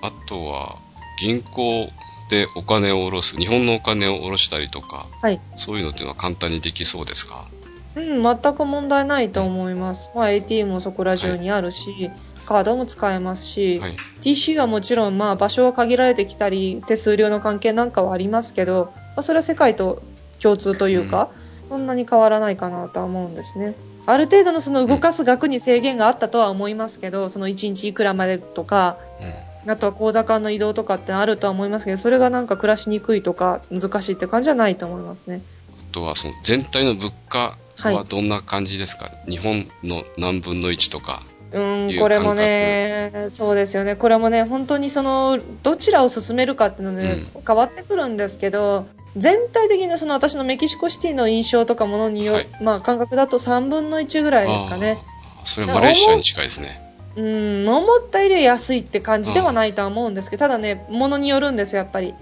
[0.02, 0.78] あとは、
[1.20, 1.90] 銀行
[2.30, 5.40] でお金を下ろす、日本のお金を下ろしたりとか、はい。
[5.56, 7.48] そういうのっていうのは簡単にできそうですか？
[7.96, 10.12] うん、全く問題ないと思います。
[10.14, 12.12] まあ、ATM もそこら中にあるし、
[12.46, 13.98] カードも使えますし、はい。
[14.22, 20.04] TC はもちろん、まあ、場所は限られてきたり、手数料の関係なんかはありますけど、まあ、それは世界と
[20.40, 21.30] 共通というか、
[21.70, 23.76] そんなに変わらないかなとは思うんですね。
[24.06, 29.47] ある程度のその動かす額に制限があったとは思いますけど、その1日いくらまでとか、うん。
[29.68, 35.42] あとは口座間の移動とかってあるとは思いますけど、それがなんか暮らしにくいとか難しいって感じじゃないと思いますね。
[35.74, 41.22] あとは、その全体の物価ははいどんな感じですか、日本の何分の1とか。
[41.52, 43.96] う、いうんこれもね、そうですよね。
[43.96, 55.00] これもね、本当にその、どちらを進めるかっていうので、変わってくるんですけど、全体的なその私のメキシコシティの印象とかものによ、はいまあ感覚だと3分の1ぐらいですかね。
[55.44, 56.87] それはマレーシアに近いですね。
[57.18, 62.14] うん、思ったより安いって感じではないとは思うんですけど、ただね、ものによるんですよ、やっぱり。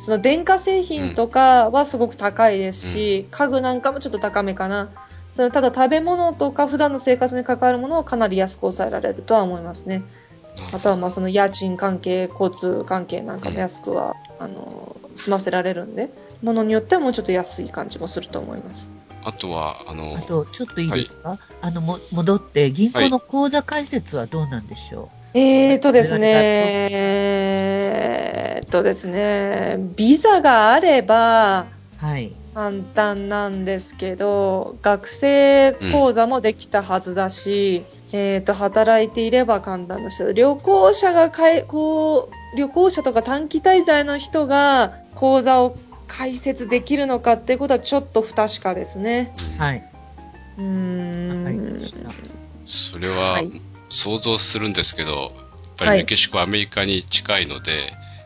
[0.00, 4.88] その電化製品とかはすごく高いですし、家具なんかもちょっと高めかな。
[5.30, 10.02] それただ食べ物とか普段の生活に関わるものはかなり安く抑えられるとは思いますね。
[10.72, 16.10] あとはまあその家賃関係、交通関係なんかも安くは、あの、済ませられるんで、
[16.42, 18.88] ものによってはもうちょっと安い感じもすると思います。
[19.24, 26.30] あとは、あのあ、と、ちょっといいですか、あの、も、戻って、銀行の口座開設はどうなんでしょえーとですね、
[26.90, 31.66] えーとですね、ビザがあれば
[32.00, 32.32] うはい。
[32.54, 45.76] 簡単なんですけど、学生講座もできたはずだし、えーと、働いていれば簡単だし、旅行者がかえ、こう、旅行者とか短期滞在の人が講座を
[46.18, 49.32] 開設できるのかっていうことはちょっと不確かですね。
[49.56, 49.84] はい。
[50.58, 51.80] うん。
[52.66, 55.30] それははい想像するんですけど、やっ
[55.78, 57.72] ぱはいりメキシコ、アメリカに近いので、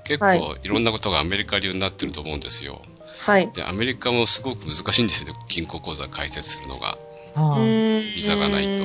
[0.05, 2.81] 結はい構いろんなことがアメリカ流になってると思うんですよ。
[3.27, 3.53] はい。
[3.53, 6.97] で、アメリカもすごく難しいんですよね、銀行口座開設するのが。
[7.35, 8.85] ビザがないと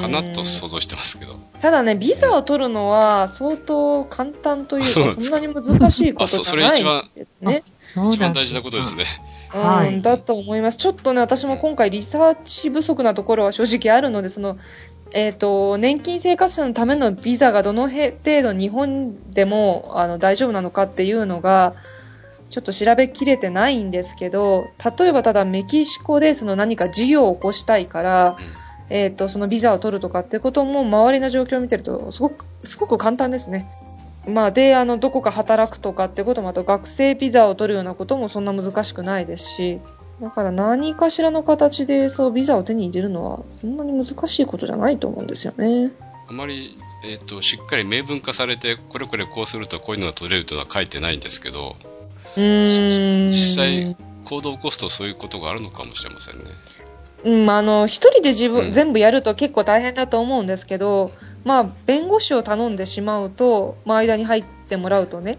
[0.00, 1.36] とかなと想像してますけど。
[1.60, 7.62] ただね、ビザを取るのは相当簡単というか、あそんなに難しいことじゃないれ一番ですね。
[7.80, 9.04] そうなん一番大事なことですね。
[9.50, 10.78] はいうん、だと思います。
[10.78, 14.56] ちょっとね、私も今回リサーチ不足なところは正直あるので、その、
[15.12, 21.74] えっ、と、年金生活者のためのビザがどの程度日本でもあの大丈夫なのかっていうのが、
[22.50, 28.36] ちょっと調べきれてないんですけど、例えばただメキシコでその何か事業を起こしたいから、
[28.90, 33.70] えっ、と、そのビザを取るとかってことも周りの状況を見てると、すごく、すごく簡単ですね。
[34.26, 39.80] まあ、で、あの、どこか働くとかってことも、あと学生ビザを取るようなこともそんな難しくないですし、
[40.20, 45.90] だから何かしらの形でそうビザを手に入れるのはそんなに難しいことじゃないと思うんですよね。
[46.28, 51.76] あまり、えっ、と、しっかり明文化されて、これこれこうするとこういうのが取れるというのは書いてないんですけど。
[53.28, 56.44] 実際、行動を起こすとそういうことがあるのかもしれませんね。
[57.24, 61.10] うん、あの、一人で自分、うん全部やると結構大変だと思うんですけど、
[61.44, 65.38] まあ、弁護士を頼んでしまうと、まあ、間に入ってもらうとね、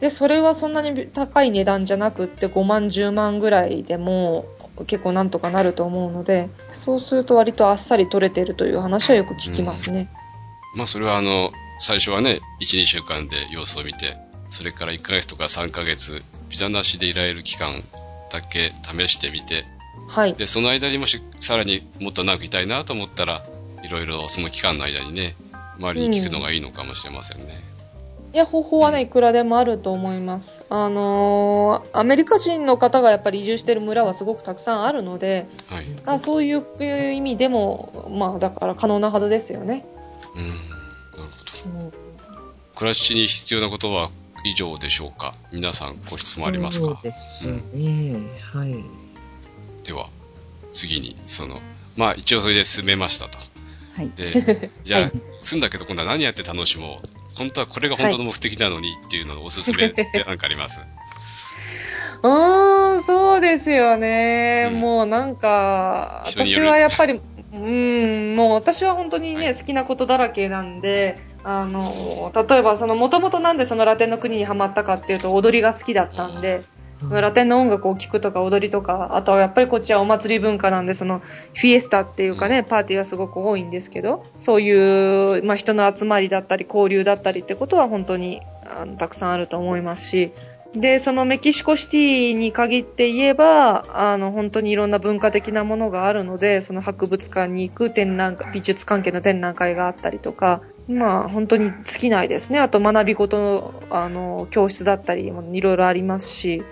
[0.00, 4.46] で、それはそんなに高い値段じゃなくって5万、10万ぐらいでも
[4.86, 10.08] 結構なんとかなると思うので、そうすると割とあっさり取れてるという話はよく聞きますね。
[10.74, 14.16] まあそれはあの、最初はね、1、2週間で様子を見て、
[14.52, 17.82] それから1ヶ月とか3ヶ月、ビザなしでいられる期間
[18.30, 19.64] だけ試してみて、
[20.08, 20.34] はい。
[20.34, 23.42] で、その間にもしさらにもっと長くいたいなと思ったら、
[23.82, 25.34] いろいろその期間の間にね、
[25.78, 27.52] 周りに聞くのがいいのかもしれませんね。
[28.34, 30.64] いや、方法はね、いくらでもあると思います。
[30.68, 35.86] あのーアメリカ人の方がやっぱり移住してる村はすごくたくさんあるので、はい。
[36.04, 39.86] あそういう意味でも、まあ、だから可能なはずですよね。
[40.36, 40.48] うん。
[40.48, 40.60] なる
[41.64, 41.92] ほど。
[42.74, 44.10] 暮らしに必要なことは
[44.44, 45.34] 以上でしょうか？
[45.52, 47.60] 皆さんご質問ありますそうかですね。
[48.52, 48.74] はい。
[49.84, 50.08] では、
[50.72, 51.60] 次に、その、
[51.96, 53.38] まあ一応それで進めましたと。
[53.96, 54.10] はい。
[54.16, 57.08] で、じゃあ、はい済んだけど今度は何やって楽しもう？
[57.36, 60.80] 本当はこれが本当の目的なのにっていうののおすすめって何かあります？
[62.22, 64.68] うーん、そうですよね。
[64.70, 67.20] うんもうなんか、私はやっぱり、
[67.52, 76.62] うん、もう私は本当にね、はい好きなことだらけなんで、あの、例えばその、もともとなんでそのラテンの国にハマったかっていうと、踊りが好きだったんで、
[77.10, 90.32] ラテンの音楽を聴くとか踊りとか、あとはやっぱりこっちはお祭り文化なんで、そのフィエスタっていうかね、パーティーはすごく多いんですけど、そういう、まあ、人の集まりだったり、交流だったりってことは本当にあのたくさんあると思いますし、
[90.74, 102.58] で、そのメキシコシティに限って言えば、あの、本当にいろんな文化的なものがあるので、その博物館に行く展覧会、美術関係の展覧会があったりとか、まあ、本当に尽きないですね。
[102.58, 106.62] あと、学び事の、あの、教室だったりもいろいろありますし、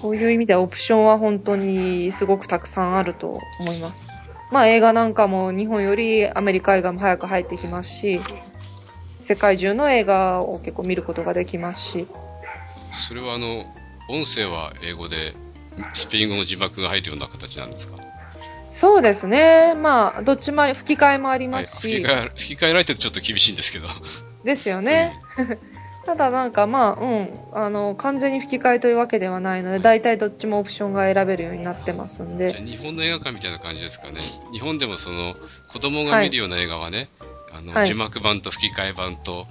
[0.00, 4.08] そういう意味ではオプションは本当にすごくたくさんあると思います。
[4.50, 8.20] まあ、映画なんかも日本よりアメリカ映画も早く入ってきますし、
[9.20, 12.06] 世界中の映画を結構見ることができますし、
[12.92, 13.64] それはあの、
[14.08, 15.34] 音声は英語で、
[15.94, 17.98] スペイン語の字幕が入るような形なんですか？
[18.72, 19.74] そうですね。
[19.74, 23.88] まあ、どっちも吹き替えもありはい、ますし、吹き替え、吹き替えられてるとちょっと厳しいんですけど。
[24.44, 25.20] ですよね。
[26.06, 32.52] ただなんかまあ、うん、あの、完全に吹き替えというわけではないので、大体どっちもオプションが選べるようになってますんで。
[32.62, 34.14] 日本の映画館みたいな感じですかね。
[34.52, 35.34] 日本でもその、
[35.70, 37.08] 子供が見るような映画はね、
[37.52, 39.46] あの、はい字幕版と吹き替え版と、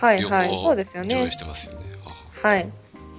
[0.00, 1.36] 両はいはい、そ方うですよね上映し。
[1.36, 1.84] てますよね。
[2.42, 2.68] あはい。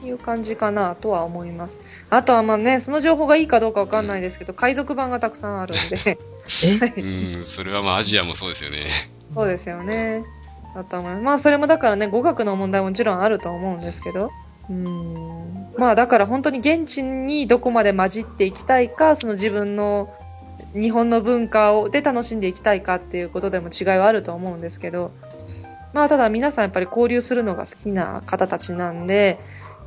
[0.04, 1.82] いう感じかなとは思います。
[2.10, 6.18] あとはまあね、その情報がいいかどうかわかんないですけど、海賊版がたくさんあるんで、
[7.38, 8.88] うん、それはまあアジアもそうですよね。
[9.34, 10.24] そうですよね。
[10.76, 11.24] だと思います。
[11.24, 14.32] まあそれもだからね、語学の問題ももちろんあると思うんですけど、
[14.70, 15.74] うーん。
[15.78, 20.10] まあだから本当に現地にどこまで混じっていきたいか、その自分の
[20.74, 25.12] 日本の文化をで楽しんでいきたいかっていうことでも違いはあると思うんですけど、
[25.94, 29.40] まあただ皆さんやっぱり交流するのが好きな方たちなんで、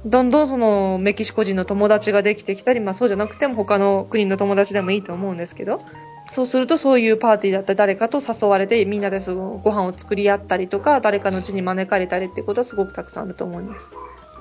[0.04, 5.82] どんどんそのメキシコ人の友達ができてきたり、まあそうじゃなくても他の国の友達でもいいと思うんですけど、
[6.28, 13.92] そうするとそういうパーティーだったり誰かと誘われてみんなでそのご飯を作り合ったりとか、誰かの家に招かれたりっていうことはすごくたくさんあると思います。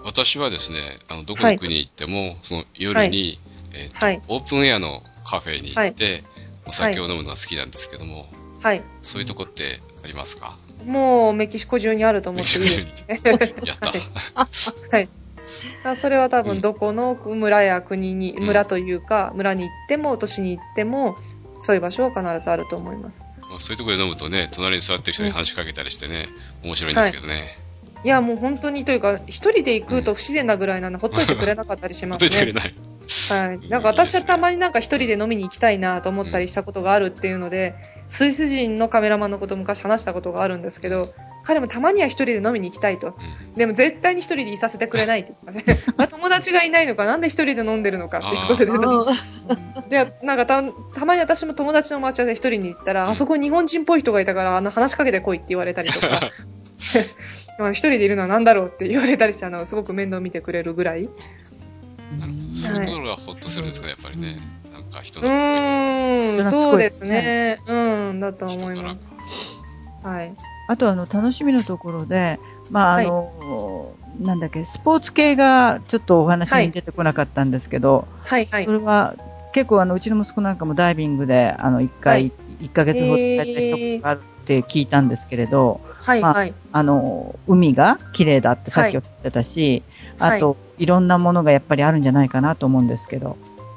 [0.03, 3.39] 私はですね、あの、どこの国に行っても、その夜に、
[3.73, 4.21] えーとはい。
[4.27, 6.23] オープンエアのカフェに行って、
[6.65, 8.27] お酒を飲むのが好きなんですけども、
[8.61, 8.81] はい。
[9.01, 10.57] そういうとこってありますか？
[10.85, 13.21] もうメキシコ中にあると思っていいですね。
[13.23, 14.47] やった。
[14.91, 15.09] はい。
[15.83, 21.17] あそれは多分どこの村や国に、うん村というか、村に行っても、都市に行っても、
[21.59, 23.25] そういう場所は必ずあると思います。
[23.49, 26.27] まあそういうところで飲むとね、隣に座ってる人に話しかけたりしてね、
[26.63, 27.41] 面白いんですけどね。
[28.03, 32.29] いや、もう本当にというか、一人で行くと不自然なぐらいなんで、 ほっといてくれなかったりしほっますね。
[32.29, 32.73] といてくれない。
[33.29, 33.69] はい。
[33.69, 37.75] なんか私はたまになんか一人で飲みに行きたいなと思ったりしたことがあるっていうので、
[38.13, 43.07] スイス人のカメラマンのこと昔話したことがあるんですけど、彼もたまには一人で飲みに行きたいと。
[43.07, 45.79] うんでも絶対に一人でいさせてくれないって言ってね。
[45.97, 56.31] まあ友達がいないのか、なんで一人で飲んでるのかっていうことでで、なんかたたまに私も友達の待ち合わせ一人に行ったら、あそこに日本人っぽい人がいたから、あの話しかけてこいって言われたりとか、
[57.57, 61.09] まあ一人でいるのは何だろうって言われたりして、あの、すごく面倒見てくれるぐらい。
[62.19, 62.57] なるほど。
[62.57, 64.37] そういうところがホッとするんですかね、やっぱりね。
[64.93, 65.63] なんか人うのすごいと。
[65.63, 67.59] ーん、そうですすね。
[67.67, 67.73] う
[68.13, 69.13] ん、だと思います。
[70.03, 70.33] はい。
[70.67, 78.71] あとあの楽しみのところで、まああのなんだっけスポーツ系がちょっとお話に出てこなかったんですけど、はい、はいそ。
[78.71, 79.15] れは
[79.53, 86.53] 結構あのうちの息子なんかもダイビングであの1は回、い1ヶ月ほどやった人があるって聞いたんですけれど、はい、まあはい。
[86.71, 89.83] あの海が綺麗だってさっきおっしゃってたし、
[90.19, 93.35] はいあと、い、ろんなものがやっぱりあるんじゃないかなと思うんですけど。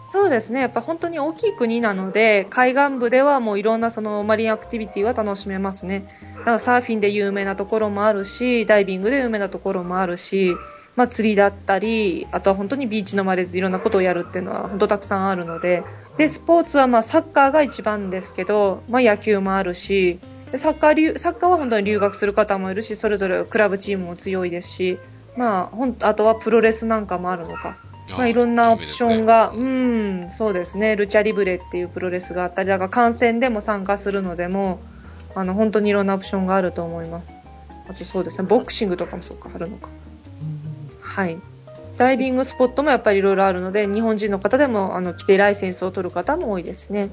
[0.08, 0.60] そうですね。
[0.60, 6.08] やっぱ本当に大きい国なので、海岸部ではもういろんなそのマリンアクティビティは楽しめますね。
[6.38, 10.54] だからサーフィンで有名なところもあるし、ダイビングで有名なところもあるし、
[10.94, 15.82] まあ釣りだったり、あとは本当にビーチのまでいろんなことをやるっていうのは本当たくさんあるので、
[16.16, 20.20] で、スポーツはまあサッカーが一番ですけど、まあ野球もあるし、
[20.52, 24.98] でサッカー留、サッカーは本当に留学する方もいるし、それぞれクラブチームも強いですし、
[25.36, 27.76] まあ、ほんあとはプロレスなんかもあるのか。
[28.12, 34.78] まあ、いろんなオプションが、ねうん、そうですね、ルチャリブレっていうプロレスがあったり、だから観戦でも参加するのでも、
[35.34, 37.36] あの、本当にいろんなオプションがあると思います。
[37.88, 39.88] あとそうですね、ボクシングとかもそうか、あるのか。
[41.00, 41.38] はい。
[41.96, 47.10] ダイビングスポットもやっぱりいろいろあるので、日本人の方でも、あの、規定ライセンスを取る方も多いですね。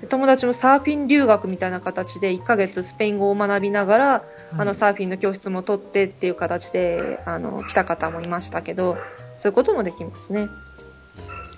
[0.00, 4.24] で友達もサーフィン留学みたいな形で1ヶ月スペイン語を学びながら、
[4.56, 8.96] あのサーフィンの教室も取ってっていう形であの来た方もいましたけど
[9.40, 10.48] そういうこともできますね。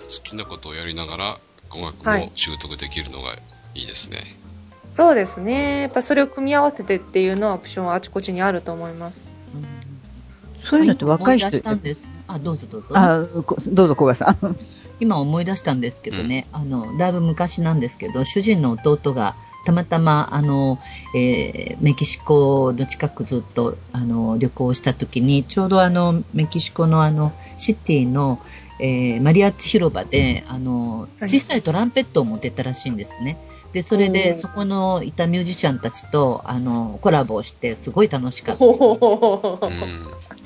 [0.03, 3.33] 好きなことをやりながら語学はいも習得できるのが
[3.75, 4.19] いいですね。
[4.95, 5.81] そうですね。
[5.81, 9.25] やっぱそれを組み合わせてっていうのはオプションはあちこちにあると思います。
[10.69, 11.47] そういうのって若い人。
[12.27, 12.97] あ、どうぞどうぞ。
[12.97, 14.57] あこどうぞ、小賀さん。
[15.03, 19.35] い今思い出したんですけどね、あの、だいぶ昔なんですけど、主人の弟が
[19.65, 20.79] たまたま、あの、
[21.15, 28.39] えーメキシコの近くずっと、あの、旅行した時に、ちょうどあの、メキシコのあの、シティの、
[28.79, 33.37] えーマリアッチ広場で、あの、はい小さいトランペットを持ってたらしいんですね。
[33.73, 38.65] で、それおで、ーそこのいたミュージシャンたちと、あの、コラボをして、すごい楽しかった。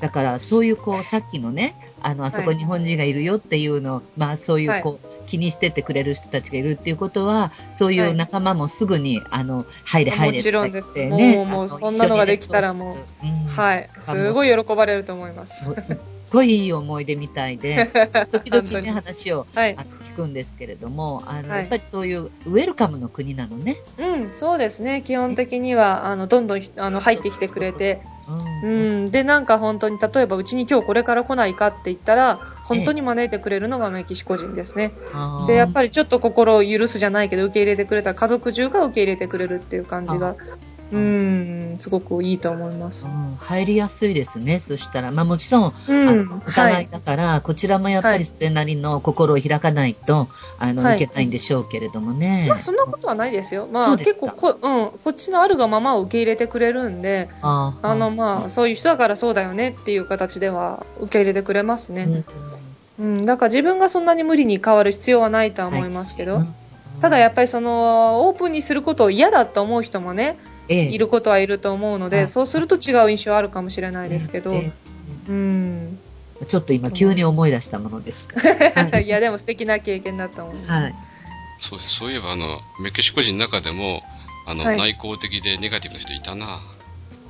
[0.00, 10.92] だから、そういう、こう、さっきのね、あの、あそこに日本人がいるよっていうのを、まあ、そういう、こう、気にしててくれる人たちがいるっていうことは、そういう仲間もすぐに、あの、入れ入れもちろんです。
[10.92, 11.36] ってね。
[11.36, 13.46] もうもうそんなのができたらもううん。
[13.46, 13.90] はい。
[14.00, 15.64] すごい喜ばれると思います。
[15.82, 15.96] すっ
[16.30, 17.90] ごいいい思い出みたいで、
[18.32, 19.76] 時々ね、話をはい。
[20.04, 21.58] 聞くんですけれども、あの、はい。
[21.60, 23.76] やっぱりそういうウェルカムの国なのね。
[23.98, 25.02] うん、そうですね。
[25.02, 28.00] 基本的には、あの、どんどんひあの入ってきてくれて、
[28.62, 29.10] ううんん。
[29.10, 34.92] で、なんか本当に、例えばうちに今日これから来ないかって言ったら、本当に招いてくれるのがメキシコ人ですね。
[35.46, 40.36] で、やっぱりちょっと心を許すじゃないけど、受け入れてくれた家族中が受け入れてくれるっていう感じが、
[40.90, 43.08] うん、すごくいいと思いますう。
[43.10, 44.58] ん入りやすいですね。
[44.58, 46.42] そしたら、まあもちろん、うあのん。
[46.46, 46.88] お互いはい。
[46.90, 50.28] だから、こちらもやっぱりそれなりの心を開かないと、
[50.58, 52.46] あの、はいいけないんでしょうけれどもね。
[52.48, 53.68] まあ、そんなことはないですよ。
[53.70, 62.24] まあ、結構こ、うん、こっちのあるがままを受け入れてくれるんで、あーあの、まあ、そういう人だからそうだよねっていう形では受け入れてくれますね。
[62.98, 66.54] うんうん、だから自分がそんなに無理に変わる必要はないとは思いますけど、うん
[67.00, 74.72] ただやっぱりその、オープンにすることを嫌だと思う人もね、ええいることはいると思うので、はいそうすると違う印象あるかもしれないですけど、え
[75.28, 75.98] うん。
[76.40, 78.28] えちょっと今急に思い出したものです。
[78.38, 80.70] はいいや、でも素敵な経験だと思います。
[80.70, 80.94] はい。
[81.60, 84.02] そうそういえば、あの、メキシコ人の中でも、
[84.46, 86.60] あの、はい内向的でネガティブな人いたな。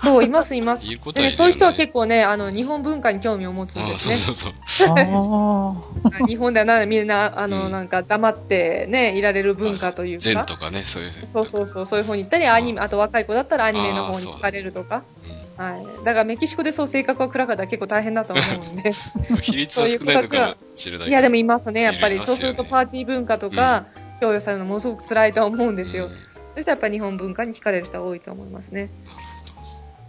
[0.02, 0.86] そう、います、います。
[0.86, 4.16] いるねでそういう人は結構ね、あの、日本文化に興味を持つんですね。
[4.16, 6.26] そうそうそう。
[6.26, 10.22] 日本ではなみんな、あの、うんなんか黙ってね、いられる文化というか。
[10.22, 11.10] 禅とかね、そういう。
[11.26, 15.02] そうそうそう、そういう方に行ったり、アニメ、ああと若い子だったらアニメの方に惹かれるとか。
[15.30, 16.04] うんはい。
[16.04, 18.92] だからメキシコでそう性格が暗かったら結構大変だと思うんで。
[19.42, 21.10] 比率は少ないのかもしれないけど。
[21.10, 22.20] いや、でもいますね、やっぱり。
[22.20, 23.86] ねそうするとパーティー文化とか、
[24.20, 26.10] 供与されるのものすごく辛いと思うんですよ。
[26.54, 28.88] そしたらやっぱり日本文化に惹かれる人は多いと思いますね。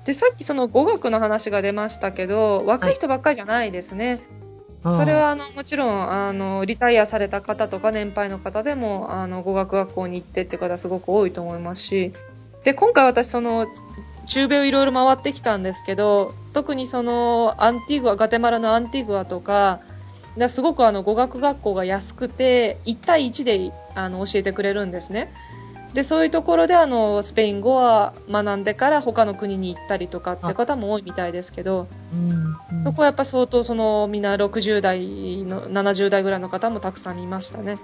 [0.09, 4.19] で、さっきその語学の話が出ましたけど、若い人ばっかりじゃないですね。
[4.81, 12.13] それはあのもちろんあのリタイアされた方とか年配の方でもあの語学学校に行ってっていう方すごく多いと思いますし
[12.63, 13.67] で今回私その
[14.25, 19.81] 中米をいろいろ回ってきたんですけど特にそのアンティグアガテマラのアンティグアとか
[20.37, 25.29] ですごくあの語学学校が安くて1対1であの教えてくれるんですね。
[25.93, 32.49] でそういうところであのスペイン語は学んでから他の国に行ったりとかって方も多いみたいですけど、うんうん
[32.83, 37.77] そこはやっぱ相当そのみんな60代の70代ぐらいの方もたくさんいましたね。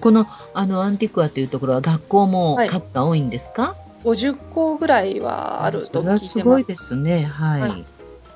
[0.00, 6.28] この、あの、アンティクアというところは学校もはい数が多いんですか、50校ぐらいはあると聞いてます。
[6.28, 7.22] すごいですね。
[7.24, 7.60] はい。
[7.60, 7.86] はい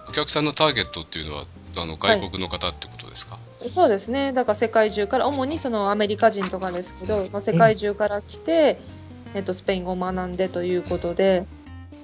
[0.07, 1.45] お客さんのターゲットっていうのは、
[1.83, 4.33] あの、外国の方ってことですか、そうですね。
[4.33, 8.79] だから世界中から、主にそのアメリカ人とかですけど、まあ、世界中から来て、
[9.35, 11.47] えっと、スペイン語を学んでということで、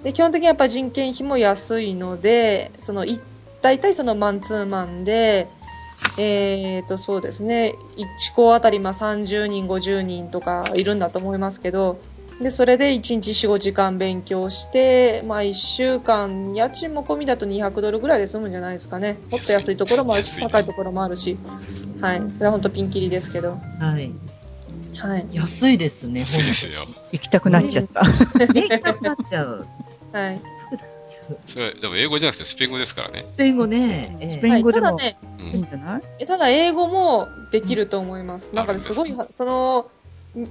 [0.03, 3.21] で、基本的にやっぱり人件費も安いので、その、い
[3.63, 5.49] 大体そのマンツーマンで、
[6.19, 7.75] えっと、そうですね。
[7.97, 12.01] 1校あたりまあ30人、50人とかいるんだと思いますけど、
[12.41, 19.19] で、それで1日4、5時間勉強して、まあ1週間、家賃も込みだと200ドルぐらいで済むんじゃないですかね。
[19.31, 21.37] もっと安いところもあるし、高いところもあるし。
[22.01, 22.23] はい。
[22.33, 23.59] それは本当ピンキリですけど。
[23.79, 24.11] はい。
[24.97, 25.27] はい。
[25.33, 26.21] 安いですね。
[26.21, 26.87] 安いですよ。
[27.13, 28.03] 行きたくなっちゃった。
[28.09, 28.13] ね、
[28.47, 29.67] 行きたくなっちゃう。
[30.13, 30.41] はい。
[31.47, 33.27] それ、でも英語じゃなくてスペイン語ですからね。
[33.35, 34.17] スペイン語ね。
[34.21, 35.65] ええスペイン語でもはいただね、ういいんん。
[35.67, 36.03] じゃない？
[36.21, 38.53] えただ英語もできると思います。
[38.53, 39.91] んなんかねすごいあ、その、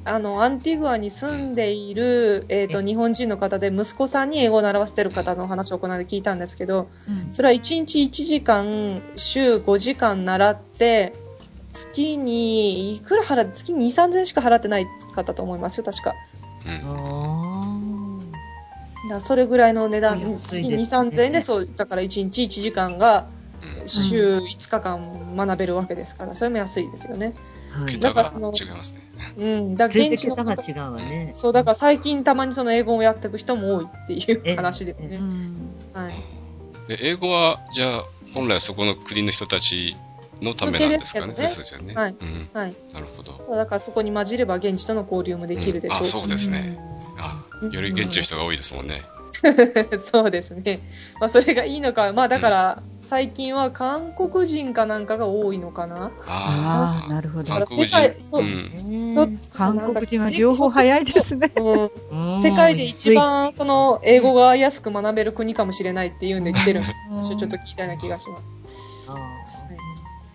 [0.03, 11.13] あの、アンティグアに住んでいる、えっ、と、え日本人の方で、息子さんに英語を習わせてる方の話をこの間聞いたんですけど、うんそれは1日1時間、週5時間習って、
[11.71, 16.13] 月に、いくら払って、月に2、3000円しか払ってない方と思いますよ、確か。
[16.65, 16.81] うん。
[16.83, 17.79] あ
[19.09, 23.38] だそれぐらいの値段、安月にいですね2、3000円で、そう、だから1日1時間が、うん。
[23.89, 27.33] 週5日間学べるわけですから、それも安いですよね。
[27.73, 27.99] ーはい。
[27.99, 29.01] だからその違いますね。
[29.37, 29.75] うん。
[29.75, 31.31] だ現地の方違うわね。
[31.33, 35.21] そう、だから最近たまにその英語をやっていく人も多いっていえう話ですえねう。
[35.21, 36.13] んはい。
[36.87, 39.95] で、英語は、じゃあ、本来そこの国の人たち
[40.41, 41.35] のためなんですかね。
[41.35, 41.93] そうですよね。
[41.95, 42.49] はいうん。
[42.53, 42.75] はい。
[42.93, 43.55] なるほど。
[43.55, 46.13] だからそこに混じれば現地との交流もできるでしょうし。
[46.13, 46.79] うんあそうですね
[47.17, 49.01] あ、うんより現地の人が多いですもんね。
[49.99, 50.79] そうですね。
[51.19, 52.11] まあ、それがいいのか。
[52.13, 56.11] まあ、だから、最近は韓国人かなんかが多いのかな。
[56.27, 57.51] ああ、なるほど。
[57.51, 58.17] 韓国人世界。
[58.21, 59.39] そううん。
[59.51, 61.51] 韓国人は情報早いですね。
[61.55, 61.89] うん
[62.35, 68.59] うん世界で一番その英語が安く学べる国かもしれないっていうんで来てるんでうんちょっと聞いたような気がします。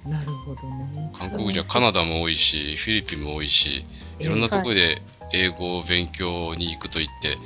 [0.08, 1.10] なるほどね。
[1.14, 3.84] 韓国人はカナダも多いし、フィリピンも多いし、
[4.18, 5.00] いろんなところで
[5.32, 7.38] 英語を勉強に行くと言って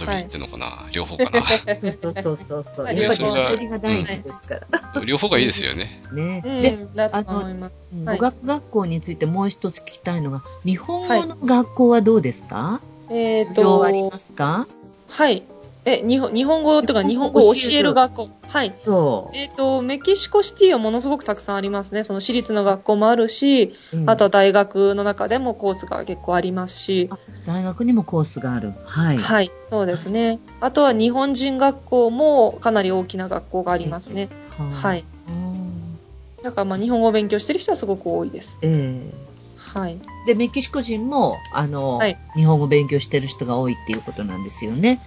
[0.00, 2.84] 遊びに行ってんのかな、両方かそう そうそうそうそう。
[2.86, 4.66] はいやっぱりそれが第一ですから。
[4.94, 5.04] な。
[5.04, 6.02] 両方がいいですよね。
[6.12, 6.42] ね。
[6.44, 7.72] うん、で、だと思います。
[8.04, 12.80] はい語学学校についてもう一つ聞きたいのが、日本語の学校はどうですか？
[13.10, 14.66] えっ、授業はありとま、すか？
[15.08, 15.42] はい。
[15.86, 18.30] え、日本、日本語とか日本語を教える学校。
[18.48, 18.72] はい。
[18.72, 19.36] そう。
[19.36, 22.02] えっ、と、メキシコシティはものすごくたくさんありますね。
[22.02, 27.08] その私立の学校もあるし、うんあとは大学の中でもコースが結構ありますし、
[27.46, 28.72] 大学にもコースがある。
[28.84, 29.18] はい。
[29.18, 30.40] はい、そうですね。
[30.60, 34.28] あとは日本人学校もかなり大きな学校がありますね。
[34.58, 35.04] はい。
[35.28, 35.98] うん
[36.42, 38.58] だからまあ日本語を勉強してる人はすごく多いです。
[38.62, 39.12] え
[39.56, 40.00] はい。
[40.02, 45.00] えで、メキシコ人も、あの、はい日本語勉強してる人が多いっていうことなんですよね。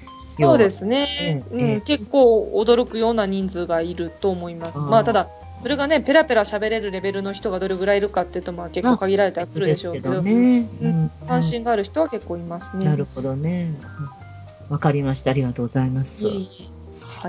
[0.47, 1.81] そうですね、うんええうん。
[1.81, 4.79] 結構驚くような人数がいると思います。
[4.79, 5.27] あーまあただ、
[5.61, 10.69] それがね、ペラペラ喋れるレベルの人がどれぐらいいるかっていうと、まあ結構限られたりするでしょうけど、ね。
[10.81, 12.85] ううんん関心がある人は結構いますね。
[12.85, 13.73] なるほどね。
[13.99, 14.09] うん
[14.69, 15.31] わかりました。
[15.31, 16.27] ありがとうございます。
[16.27, 16.47] はい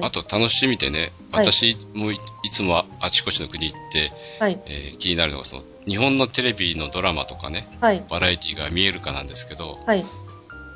[0.03, 4.61] あと楽しみでね、はい私もいいつもあちこちの国行って、はい。
[4.67, 8.05] えー気になるのがその日本のテレビのドラマとかね、はい。
[8.09, 10.05] バラエティが見えるかなんですけど、はい。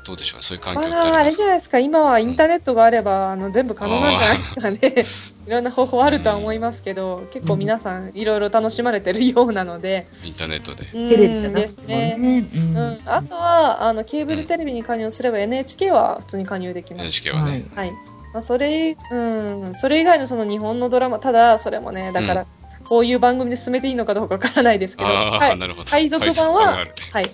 [0.05, 0.43] どうでしょうか？
[0.43, 1.79] そういう環境ってああ、あれじゃないですか。
[1.79, 4.79] 今はインターネットがあれば、あの、全部可能なんじゃないですかね。
[5.47, 10.07] いろんな方法あるとは思いますけど、結構皆さんいろいろ楽しまれてるようなので。
[10.23, 10.85] インターネットで。
[10.85, 12.15] テレビじゃなですくてもね。
[12.17, 12.39] ね。
[12.53, 12.99] ううんん。
[13.05, 17.03] あとは、あの、ケーブルテレビに加入すれば NHK は普通に加入できます。
[17.03, 17.65] NHK はね。
[17.75, 17.91] はい。
[18.33, 22.47] まあ、それ、うん、それ以外のその日本のドラマ、ただ、それもね、だから、うん
[22.87, 25.59] こういう番組で進めていいのかどうかわからないですけど、はい。
[25.89, 26.77] 海賊版は、
[27.13, 27.25] はい、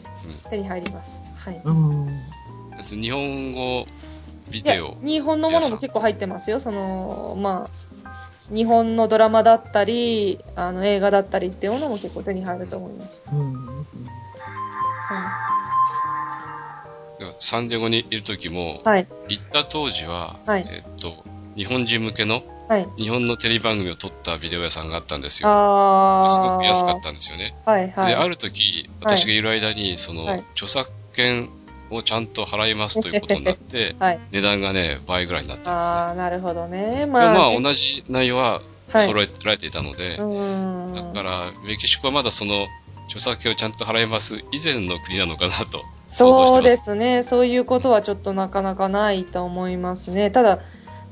[0.50, 1.22] 手に入ります。
[1.36, 1.62] はい。
[2.84, 3.86] 日本語
[4.52, 4.98] ビデオ。
[5.02, 6.60] 日本のものも結構入ってますよ。
[6.60, 13.24] その、まあ、日本のドラマだったり、あの、映画だったりっていうものも結構手に入ると思います。
[13.32, 13.86] うん。
[17.40, 19.08] サンディエゴにいる時も、はい。
[19.30, 21.24] 行った当時は、はいえっと、
[21.56, 22.88] 日本人向けのはい。
[22.98, 25.50] 日本のテレビ番組を撮ったビデオ屋さんがあったんですよ。
[25.50, 26.30] あー。
[26.30, 27.54] すごく安かったんですよね。
[27.66, 28.08] はい、はい。
[28.08, 31.50] で、ある時、私がいる間に、その、はい著作権
[31.96, 34.20] をちゃんと払いますということになって、 はい。
[34.32, 35.96] 値段がね、倍ぐらいになったんですね。
[35.96, 37.06] あー、なるほどね。
[37.06, 38.62] まあ、まあ、ね同じ内容は
[38.92, 41.14] はい揃えられていたので、うーん。
[41.14, 42.68] だから、メキシコはまだその、
[43.08, 46.64] 著作権をちゃんと払います以前の国なのかなとそう。
[46.64, 47.24] ですね。
[47.24, 50.30] そういうことはちょっとなかなかないと思いますね。
[50.30, 50.60] ただ、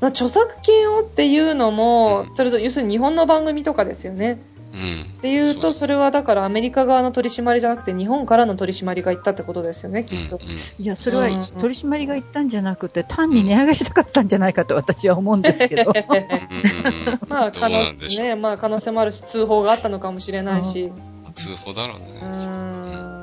[0.00, 4.40] まあ、著作権をっていうのも、うんそれと、要するに日本の番組とかですよね。
[4.72, 5.02] うん。
[5.18, 10.36] っていうと、それは、はだからアメリカ側の取り締まりじゃなくて、日本からの取り締まりが言ったってことですよね、きっと。
[10.36, 15.92] うんうんいや、それはうん取り締まりが言ったんじゃなくて、単に値上げしたかったんじゃないかと私は思うんですけど。
[17.28, 18.28] まあ、可能なんでしょう。
[18.28, 20.90] ね、まあ、可能性もあるし、通報があったのかもしれないし。
[21.32, 22.06] 通報だろうね。
[22.22, 23.20] うーん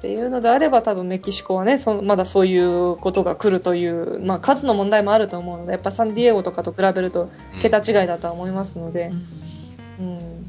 [0.00, 9.49] っていうのであれば、多分メキシコはね、そまだそういうことが来るという、まあ、数の問題もあると思うので、やっぱサンディエゴとかと比べると、うん桁違いだとは思いますので、うん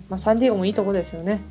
[0.09, 1.41] まあ、サンディエゴもいいとこですよね。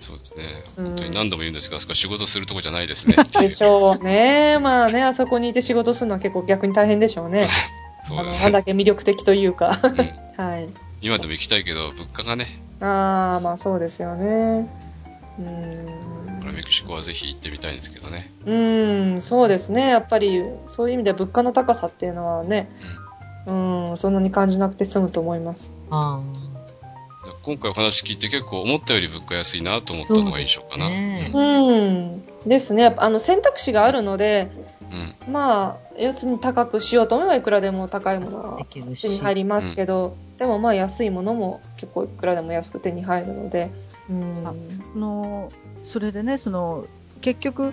[0.00, 0.44] そうですね。
[0.78, 3.16] うん本当に何度も言うんですが、あそこは仕事するとこじゃないですね。
[3.40, 4.58] でしょうね。
[4.58, 7.48] まあね、あそこにいて仕事するのは結構逆に大変でしょうね。
[8.04, 8.44] そうですね。
[8.44, 9.78] なんだっけ魅力的というか。
[9.82, 10.68] うんはい。
[11.02, 12.46] 今でも行きたいけど、物価がね、
[12.80, 14.68] ああ、まあそうですよね。
[15.38, 15.42] う
[16.40, 16.52] これ。
[16.52, 18.32] メキシコはぜひ行ってみたいんですけどね。
[18.46, 19.88] うーん、そうですね。
[19.88, 22.70] やっぱり、そういう意味では物価の高さっていうのはね、
[23.46, 25.72] うん、そんなに感じなくて済むと思います。
[25.90, 26.20] あ
[27.42, 30.86] 今回お話聞いて結構思ったより物価安いなと思ったのが印象かな。
[30.86, 32.48] そうですねうん。
[32.48, 32.94] ですね。
[32.96, 34.50] あの、選択肢があるので、
[34.90, 35.26] うん。
[35.26, 39.20] うんまあ、要するに高くしようと思えばいくらでも高いものあ、は手にし。
[39.20, 43.70] 入りますけど、でもまあ安いものも結構いくらでも安く手に入るので、
[44.10, 44.32] うん。
[44.44, 44.52] あ
[44.92, 45.52] その
[45.84, 46.86] それでね、その
[47.20, 47.72] 結局、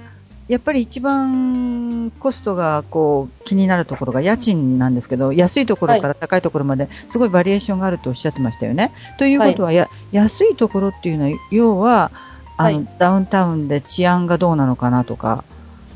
[0.49, 8.91] やっぱり一番コストがこう気になるところが家賃なんですけど、安いところから高いところまですごいバリエーションがあるとおっしゃってましたよね。
[9.19, 12.11] ということは、や安いところっていうのは、要は
[12.57, 15.43] あの、はいダウンタウンで治安がどうなのかなとか、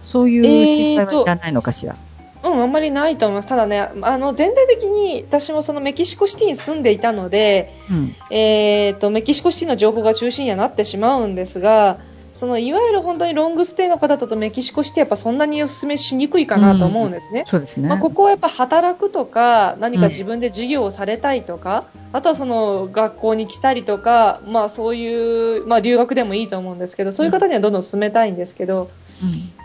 [0.04, 1.95] そういう心配はいらないのかしら？
[2.43, 3.49] うん、あんまりないと思います。
[3.49, 11.97] ただね、あの、全体的に私もそのメキシコシティに住んでいたので、うんえー、と、メキシコシティの情報が中心にはなってしまうんですが、
[12.44, 17.46] そそのいわゆる本当にロングステイの方だとメキシコシティやっぱそんなにお勧めしにくいかなと思うんですね。
[17.48, 17.88] そうですね。
[17.88, 28.91] まあ、ここはやっぱ働くとか何か自分で授業をされたいとか、あとはその学校に来たりとか、まあ、そういう、まあ、留学でもいいと思うんですけどそういう方にはどんどん進めたいんですけど、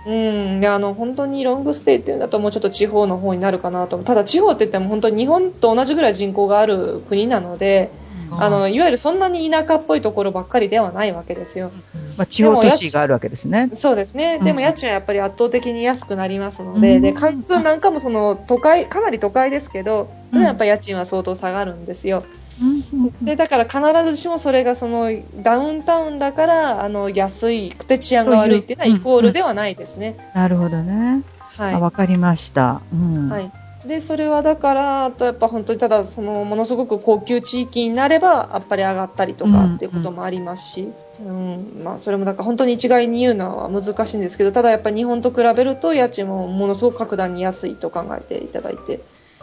[0.06, 7.90] うん、であの本当にロングステイっていうんだともうちょっと地方の方になるかなとただ地方って言っても本当に日本と同じぐらい人口がある国なので
[8.30, 11.72] あのいわゆるそんなに田舎っぽいところばっかりではないわけですよ。
[12.16, 13.70] まあ、地方都市があるわけですね。
[13.74, 14.36] そうですね。
[14.36, 22.24] うんでも家賃はやっぱり圧倒的に安くなりますので、うんで、カンクンなんかもその都会、かなり都会ですけど、うんやっぱ家賃は相当下がるんですよ。
[22.60, 22.78] うん
[23.22, 30.16] で、だから必ずしもそれがそのダウンタウンだから、あの、安いくて治安が悪いっていうのはイコールではないですね。
[30.34, 31.22] なるほどね。
[31.38, 31.74] はい。
[31.74, 32.82] あわかりました。
[32.92, 33.28] うん。
[33.28, 33.52] はい。
[33.88, 40.88] で、それはだから、あとやっぱ本当にただ、その、ものすごく高級地域になれば、やっぱり上がったりとかうんっていうこともありますし、
[41.20, 49.00] うん、まあ、それもだから本当に一概に言うのは難しいんですけど、ただやっぱり日本と比べると家賃もものすごく格段に安いと考えていただいて、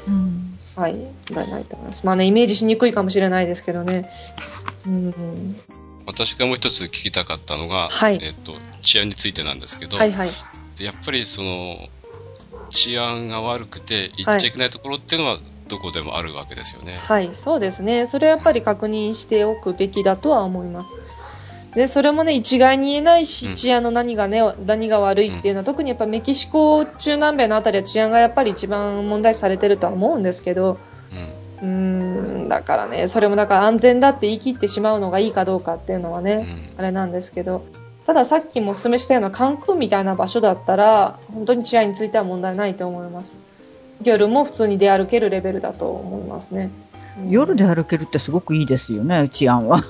[0.07, 0.95] うんはい、
[1.31, 2.05] がないと思います。
[2.05, 4.09] まあね、イメージしにくいかもしれないですけどね。
[4.85, 5.59] うん、
[6.05, 10.29] 私がもう一つ聞きたかったのが、はいえっと、治安についてなんですけど、はいはい。
[10.77, 11.77] でやっぱりその、
[12.75, 16.93] 治安が悪くて行っちゃいけないところっていうのはどこでもあるわけですよね。
[16.93, 18.05] はい、そうですね。
[18.05, 20.95] それはやっぱり確認しておくべきだとは思います。
[21.75, 30.77] で、それもね、一概に言えないし、うん治安の何がね、何が悪いっていうのは、特にやっぱメキシコ、中南米のあたりは治安がやっぱり一番問題視されてるとは思うんですけど、
[31.61, 37.65] うんうーん、だからね、それもだから安全だって言い切ってしまうのがいいかどうかっていうのはね、うんあれなんですけど、
[38.05, 43.37] たださっきもお勧めしたようなカンクンみたいな場所だったら、本当に治安については問題ないと思います。
[44.03, 46.69] 夜も普通に出歩けるレベルだと思いますね。
[46.79, 46.85] うん
[47.29, 49.83] 夜で歩けるってすごくいいですよね、治安は。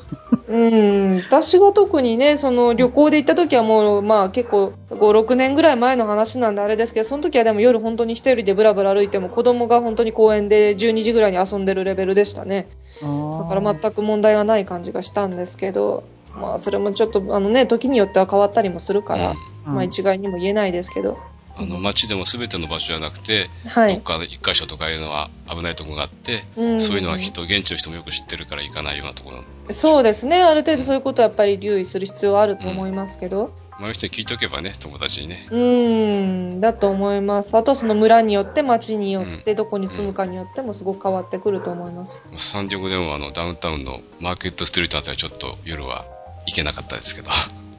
[0.47, 12.67] うん、私が特にね、その旅行で行った時はもう、まあ結構5、6年ぐらい前の話なんであれですけど、その時はでも夜本当に一人でブラブラ歩いても子供が本当に公園で12時ぐらいに遊んでるレベルでしたね。
[13.01, 13.07] だ
[13.39, 16.03] だから全く問題はない感じがしたんですけど、
[16.35, 21.17] まあそれもちょっとあのね、時によっては変わったりもするから、うんまあ一概にも言えないですけど。
[21.57, 23.93] あの街でも全ての場所じゃなくて、はい。
[23.93, 30.43] どっか一箇所とかいうのは危ないところがあって、うんそういうのはきっと現地の人もよく知ってるから行かないようなところそうですね。
[30.43, 33.53] ある程度そういうことはやっぱり留意する必要はあると思いますけど。
[33.77, 35.47] 周りの人に聞いておけばね、友達にね。
[35.51, 37.57] うーん、だと思います。
[37.57, 42.21] あとはその村によって、町によって、どこに住むかによってもすごく変わってくると思います。
[42.37, 46.05] サンディエゴでもあのダウンタウンのマーケットストリートあたりはちょっと夜は
[46.47, 47.29] 行けなかったですけど。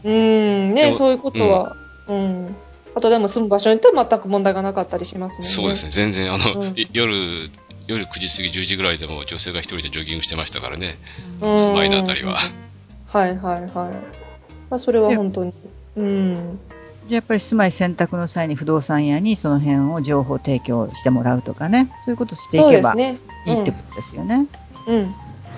[0.05, 1.77] うーん、ね、そういうことは、
[2.09, 2.57] うん。
[2.95, 5.47] あとでも住む場所によっては全く問題がなかったりしますね。
[5.47, 7.14] そうですね、全然あの、うんい夜、
[7.87, 10.87] 夜9時過ぎ10時ぐらいでも女性が一人でジョギングしてましたからね。
[11.41, 12.37] うん住まいのあたりは。
[13.07, 13.71] はいはいはい。
[13.71, 13.91] ま
[14.71, 15.53] あ、それは本当に。
[15.97, 16.59] うん。
[17.09, 23.19] じゃあやっぱり住まい選択の際に不動産屋にその辺を情報提供してもらうとかね、そういうことしていけばですね。
[23.47, 24.47] いいってことですよね。
[24.87, 24.95] うん。
[24.97, 25.14] うん。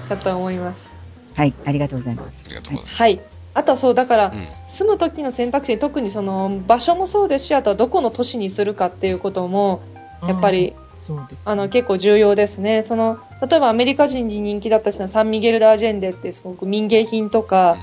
[0.08, 0.97] だと思います。
[1.38, 2.32] はい、ありがとうございます。
[2.46, 2.96] ありがとうございます。
[2.96, 3.20] はい。
[3.54, 9.80] あとはそう、だから、うん住む時の選択肢、特にその場所もそうですし、あとはどこの都市にするかっていうことも、
[10.26, 12.82] やっぱり、そうですね、あの結構重要ですね。
[12.82, 13.18] その
[13.48, 17.76] 例えばアメリカ人に人気だったしのサンミゲル・ダージェンデってすごく民芸品とか、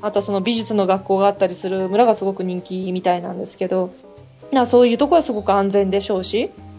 [0.00, 3.92] あとはその美術の学校があったりする村がすごく人気みたいなんですけど、
[4.50, 6.73] なそういうところはすごく安全でしょうし、うん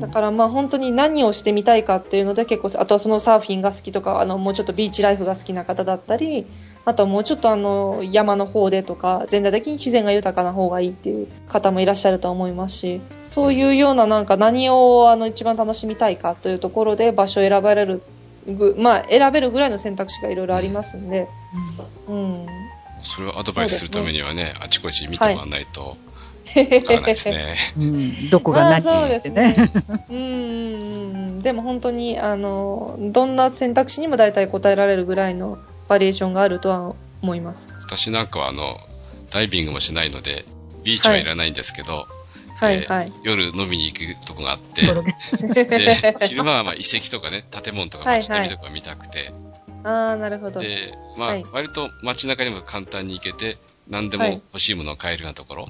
[0.00, 6.46] だからまあ本当に何をしてみたいかっていうので結構、あとはそのサーフィンが好きとか、あのもうちょっとビーチライフが好きな方だったり、
[6.84, 18.02] あとはもうちょっとあの山の方でとか、全体的に自然が豊かな方がいいっていう方もいらっしゃると思いますし、そういうようななんか何をあの一番楽しみたいかというところで場所を選ばれる
[18.46, 21.28] ぐ、まあ選べるぐらいの選択肢がいろいろありますんで、
[22.08, 22.46] うん。
[23.02, 25.82] それをアドバイスするためにはね、あちこち見てもらわないと。
[25.82, 25.96] わ
[26.44, 27.54] からないですね。
[27.76, 29.54] うん、どこがまあ何そうですってね。
[29.54, 29.72] ね。
[30.10, 31.38] うんうんうん。
[31.40, 37.68] でも本当に、あの、どんな選択肢にも大体答えられるぐらいのバリエーションがあるとは思います。
[37.80, 38.78] 私なんかはあの、
[39.30, 40.44] ダイビングもしないので、
[40.84, 42.22] ビーチはいらないんですけど、えー
[42.62, 43.12] はいはい。
[43.24, 44.82] 夜飲みに行くとこがあって、
[45.66, 49.32] で昼間はまあ遺跡とかね、建物とか街並みとか見たくて、
[49.82, 50.60] ああ、なるほど。
[50.60, 55.68] で、まあ、はい割と街中にも簡単に行けて、何でもはい欲しいものを買えるようなところ、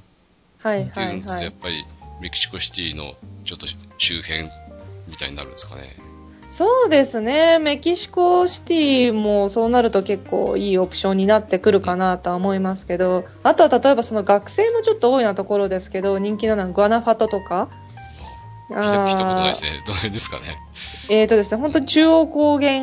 [0.62, 1.52] はいってはいいうはいのでやっ。
[1.60, 1.84] ぱり
[2.20, 3.66] メキシコシティのちょっと
[3.98, 4.44] 周辺
[5.08, 5.82] みたいになるんですかね。
[6.50, 7.58] そうですね。
[7.58, 17.70] メキシコシティもそうなると結構いいオプションになってくるかなとは思いますけど、あとは例えばその学生もちょっと多いなところですけど、人気なのはグアナファトとか、
[18.74, 19.70] 聞いた聞いたことないですね。
[19.86, 20.58] どの辺ですかね。
[21.10, 22.80] えーとですね、本当に中央高原、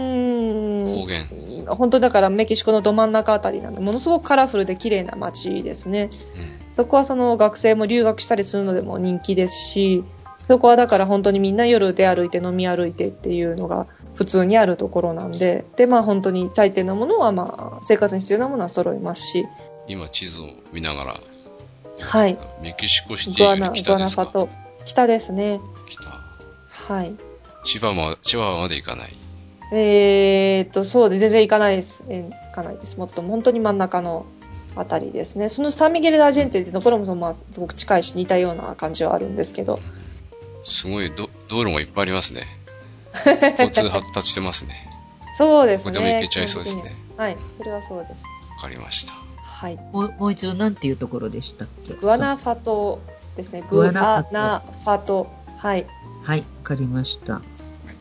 [0.93, 1.75] 高原。
[1.75, 6.09] 本当だからメキシコのど真ん中あたりなんで、ものすごくカラフルで綺麗な街ですね。
[6.35, 6.73] うん。
[6.73, 10.03] そこはその学生も留学したりするのでも人気ですし、
[10.47, 13.85] そこはだから本当にみんな夜出歩いて飲み歩いてっていうのが
[14.15, 19.45] 普通にあるところなんで、で、まあ本当に大抵のものはまあ生活に必要なものは揃いますし、
[19.87, 21.19] 今地図を見ながら。
[21.99, 22.37] はい。
[22.63, 24.47] メキシコシティよ北ですか？
[24.85, 25.59] 北ですね。
[25.89, 26.09] 北。
[26.69, 27.13] はい。
[27.63, 29.09] 千葉ま、千葉まで行かない。
[29.71, 31.19] えーっと、そうです。
[31.19, 32.03] 全然行かないです。
[32.09, 32.97] えー行かないです。
[32.97, 34.25] もっと本当に真ん中の
[34.75, 35.49] あたりですね。
[35.49, 39.79] そのサンミゲル・ダ・アジェンテってところもその、まあ、すごく近いし似たような感じはあるんですけど。
[40.63, 42.41] すごいど道路もいっぱいありますね。
[43.59, 44.73] 交通発達してますね。
[45.37, 45.91] そうですね。
[45.91, 46.83] ここでも行けちゃいそうですね
[47.17, 47.37] ははい。
[47.57, 48.23] それはそうです。
[48.57, 49.13] わかりました。
[49.43, 49.77] はい。
[49.93, 51.93] もうもう一度なんていうところでしたっけ？
[51.93, 52.99] グアナファト
[53.37, 53.63] ですね。
[53.69, 55.38] ググアアナナファトファト。
[55.59, 55.85] はい。
[56.23, 57.41] はい、わかりました。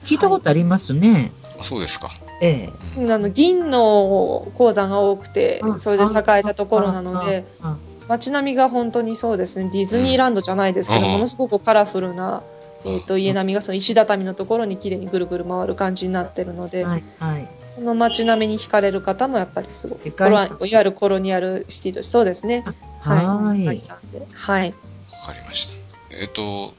[0.05, 1.33] 聞いたことありますね。
[1.61, 2.11] あそうですか。
[2.41, 3.01] ええ。
[3.01, 6.07] うんあの銀の鉱山が多くてあ、それで栄
[6.39, 12.45] えたところなので、あ、街並みが本当にそうですね、ディズニーランドじゃないですけど、うんものすごくカラフルな、
[12.85, 17.49] うんえー、と家並みがその石畳のところに綺麗にぐるぐる回る感じになってるので、はい、はい。
[17.67, 20.35] その街並みに惹かれる方もやっぱりすごい、世コロい
[20.75, 22.65] わゆるコロニアルシティとして、そうですね。
[23.01, 23.59] はい。
[23.61, 24.27] 世界遺産で。
[24.33, 24.75] はい。
[25.11, 25.77] わかりました。
[26.11, 26.73] えっ、と、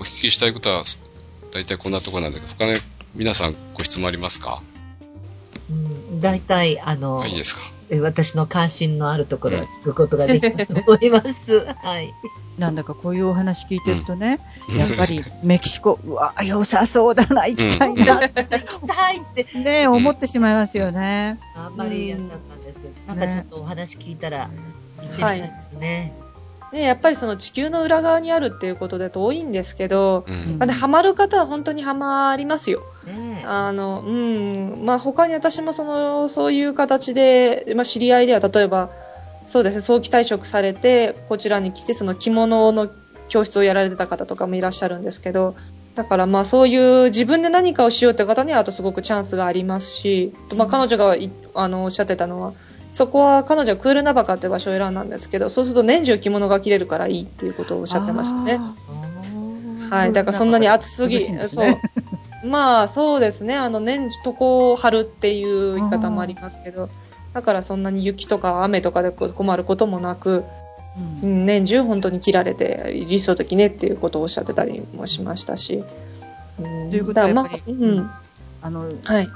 [0.00, 0.84] お聞きしたいことは、
[1.52, 2.80] 大体こんなところなんですけど、他ね、
[3.14, 4.62] 皆さんご質問ありますか？
[5.70, 7.60] うん大体、あの、はい、いいですか？
[7.92, 11.66] え私の関心のあるところは聞くことができたと思います。
[11.82, 12.12] はい。
[12.56, 14.38] なんだかこういうお話聞いてるとね、
[14.68, 18.32] うんやっぱりメキシコ、うわ、良さそうだな、行きたいな、行き
[18.86, 21.40] たいって、ね、思ってしまいますよね。
[21.56, 24.48] あんまりやんなかったんですけど、なんかちょっとお話聞いたら、
[25.00, 26.12] 行ってみたいですね。
[26.72, 30.58] ね、やっぱりその地球の裏側にあるっていうことで遠いんですけど、うん。
[30.58, 32.80] まあ、でハマる方は本当にハマりますよ。
[33.06, 38.90] ねえあの、うん、まあ、他に私もその、そういう形で、まあ、知り合いでは、例えば、
[39.46, 42.88] そうですね、早期退職されて、こちらに来て、その着物の
[43.28, 45.56] 教室をやられてた方とかもいらっしゃるんですけど、
[45.94, 52.52] だからまあそういう自分で何かをしようって方にはあとすごくチャンスがありますし、まあ彼女がいあのおっしゃってたのは、
[52.92, 58.58] そこは彼女はクールナバカって場所を選んだんですけど、そうすると年中着物が着れるからいいっていうことをおっしゃってましたね。
[59.90, 61.82] あはい、だからそんなに暑すぎ、涼しいんですそうね。
[62.44, 66.88] まあそうですね、あの年中床を張るっていう言い方もありますけど、
[67.34, 75.84] だからそんなに雪とか雨とかで困ることもなく、ーうんうん年中本当に着られて理想的ねっていうことをおっしゃってたりもしましたし。
[76.58, 78.10] うんということはやっぱりまあうん、
[78.62, 79.28] あの、はい。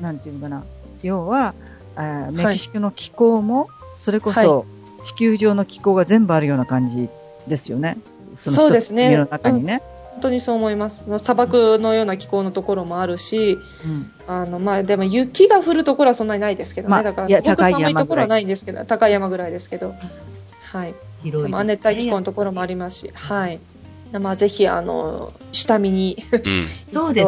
[0.00, 0.64] なんていうのかな、
[1.02, 1.54] 要は、
[1.96, 3.68] あメキシコの気候も、
[4.02, 4.66] それこはそ
[5.04, 7.08] 地球上の気候が全部あるような感じ
[7.48, 7.98] ですよね。
[8.32, 9.82] のそうですね家の中にね。
[10.12, 11.04] 本当にそう思います。
[11.18, 16.90] 砂漠のような気候のところもあるし、うんあの、まあ、でも雪が降るところはそんなにないですけどね。
[16.90, 19.94] まあだから、すごく高い山寒いところはないんですけど、高い山ぐらいですけど。
[20.62, 20.94] はい。
[21.22, 21.48] 広いですね。
[21.50, 23.60] まあ、熱帯気候のところもありますし、はい。
[24.12, 26.66] まあ、ぜひ、あの、下見に、うん。
[26.86, 27.24] そうで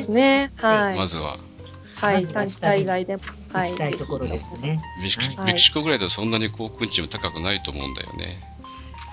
[0.00, 0.52] すね。
[0.56, 0.96] はい。
[0.96, 1.38] まずは、
[2.00, 2.22] はい。
[2.22, 3.22] まずは短期滞在でも、
[3.52, 3.70] はい。
[3.70, 4.80] 行きたいところですね。
[5.02, 8.38] メキシはいメキシコぐらいではそんなに航空賃も高くないと思うんだよね。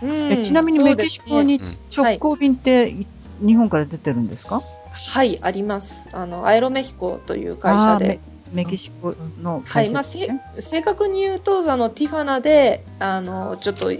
[0.02, 1.60] うんえちなみにメキシコに
[1.96, 3.08] 直行便ってい
[3.46, 4.62] 日本から出てるんですか？
[4.92, 6.08] はい、あります。
[6.14, 8.08] あの、アエロメヒコという会社で。
[8.08, 10.42] メメキシコのはい、会社まあ、せですね。
[10.60, 13.92] 正確に言うと、あの、ティファナで、あの、ちょっと、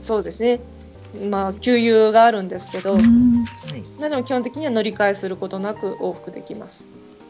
[0.00, 0.60] そうですね。
[1.28, 4.10] まあ、給油があるんですけど、うんはい。
[4.10, 6.86] でも基本的には乗り換えすることなく往復できます。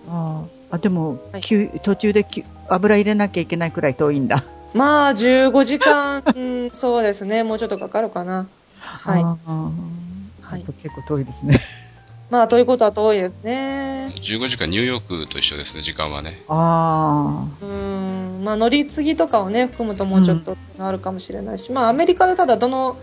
[0.09, 4.45] あーあ、でも、はい急途中でき油入れなきゃいけないくらい遠いんだ。
[4.75, 7.43] まあ、15時間、うんそうですね。
[7.43, 8.49] もうちょっとかかるかな。
[8.81, 9.23] はい。
[9.23, 11.61] はい結構遠いですね。
[12.31, 14.13] まあ、ということは遠いですね。
[14.17, 16.43] 15時間ニューヨークと一緒ですね、時間はね。
[16.49, 22.97] あうん、まあ、乗り継ぎとかをね、含むともうちょっとあるかもしれないし、まあ、アメリカでただどの、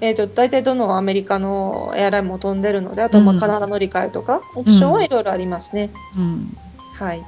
[0.00, 5.90] えっ、と、大体どのアメリカのエアラインも飛んでるので、あと、まあ、うんカナダ乗り換えとか、オプションはいろいろありますね。
[6.16, 6.56] あ、うん。
[6.94, 7.24] はい。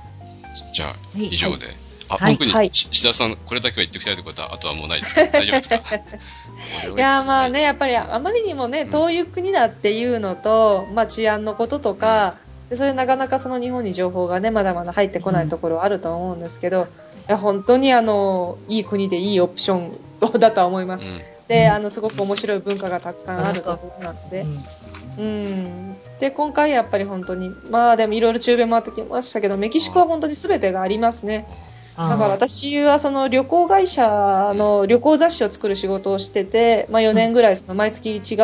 [0.75, 1.67] じゃあ、い以上で。
[2.09, 5.25] あ、はい特に、はいし志田さん、これだけは言っておきたいということは、あとはもうないですか？
[5.31, 5.77] 大丈夫ですか？
[5.97, 7.63] いや、まあね、。
[7.63, 12.35] やっぱりあまりにもね、遠い国だっていうのと、まあ治安のこととか、
[12.71, 16.87] でそれでなかなかその日本に情報がね、まだまだ入ってこないところはあると思うんですけど、
[17.29, 19.93] いや、本当にあの、いい国でいいオプショ
[20.37, 21.11] ンだとは思います。
[21.11, 21.21] うん。
[21.49, 24.81] で、あの、すごく面白い文化がたくさんあるところなので、うん
[25.19, 25.97] うん。
[26.21, 31.49] で、今回やっぱり本当に、まあでもいろいろ中米回ってきましたけど、メキシコは本当に全てがありますね。
[31.97, 38.35] だから私はその旅行会社の旅行雑誌を作る仕事をしてて、まあ4年ぐらいその毎月違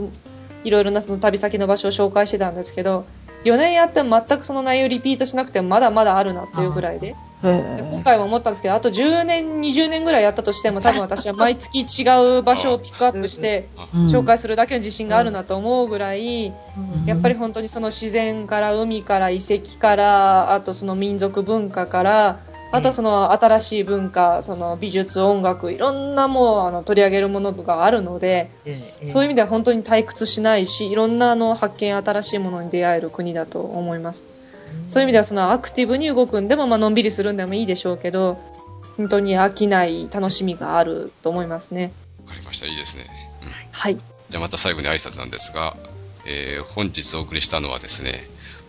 [0.00, 0.10] う
[0.64, 3.06] いろいろなその旅先の場所を紹介してたんですけど、
[3.44, 7.14] 4年やっても全くその内容をリピートしなくてもまだまだあるなというぐらいで。
[7.42, 13.68] で今回も思ったんですけど、あと10年、20年ぐらいやったとしても、多分私は毎月違う場所をピックアップして、
[14.08, 16.52] 紹介するだけの自信があるなと思うぐらい、
[17.06, 22.40] やっぱり本当にその自然から海から遺跡から、あとその民族文化から、
[22.72, 28.50] あとはその新しい文化、その美術、音楽、いろんなもうあの取り上げるものがあるので、
[29.04, 34.26] そういう意味では本当に退屈しないし、いろんなあの発見、新しいものに出会える国だと思います。
[34.86, 38.38] そういう意味ではそのアクティブに動くんでも、まあのんびりするんでもいいでしょうけど、
[38.96, 41.92] 本当に飽きない楽しみがあると思いますね。
[42.26, 42.66] わかりました。
[42.66, 43.04] いいですね。
[43.42, 43.96] うんはい。
[43.96, 45.76] じゃあまた最後に挨拶なんですが、
[46.26, 48.12] えー本日お送りしたのはですね、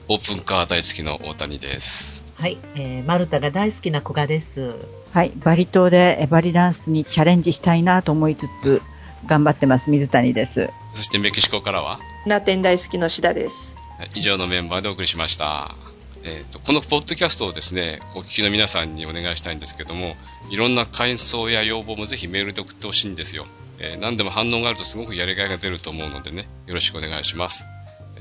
[0.08, 2.26] オープンカー大好きの大谷です。
[2.36, 4.76] はい、えーマルタが大好きな古賀です。
[5.12, 8.82] はい、バリ島でえバリダンスにチャレンジしたいなと思いつつ、
[9.26, 10.70] 頑張ってます、水谷です。
[10.94, 13.76] そしてメキシコからは、ラテン大好きのシダです。
[13.98, 15.76] はい以上のメンバーでお送りしました。
[16.24, 20.16] えーとこのポッドキャストをですね、お聞きの皆さんにお願いしたいんですけども、
[20.50, 23.46] いろんな感想や要望もぜひメールで送ってほしいんですよ。
[23.80, 27.66] えー何でも反応があるとすごくやりがいが出ると思うのでね、よろしくお願いします。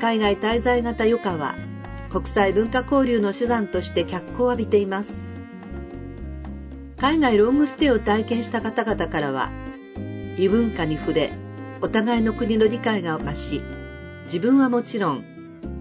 [0.00, 1.54] 海外滞在型余暇は
[2.10, 5.34] 国際文化交流の手段として脚光を浴びています。
[6.96, 9.50] 海外ロングステイを体験した方々からは
[10.36, 11.32] 異文化に触れ
[11.80, 13.62] お互いの国の理解が増し
[14.24, 15.24] 自分はもちろん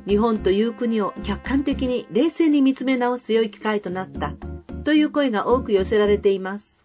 [0.07, 4.33] 日本という国を客観的に冷静に見つめ直す良い機会となった
[4.85, 6.78] という声が多く寄せられています。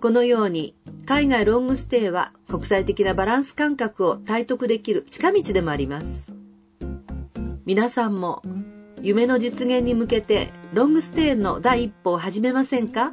[0.00, 0.74] このように
[1.06, 6.32] 海外ロングステイは国際的なバランス感覚を体得できる近道でもあります。
[7.64, 8.42] 皆さんも
[9.02, 13.12] 夢の実現に向けてロングステイの第一歩を始めませんか？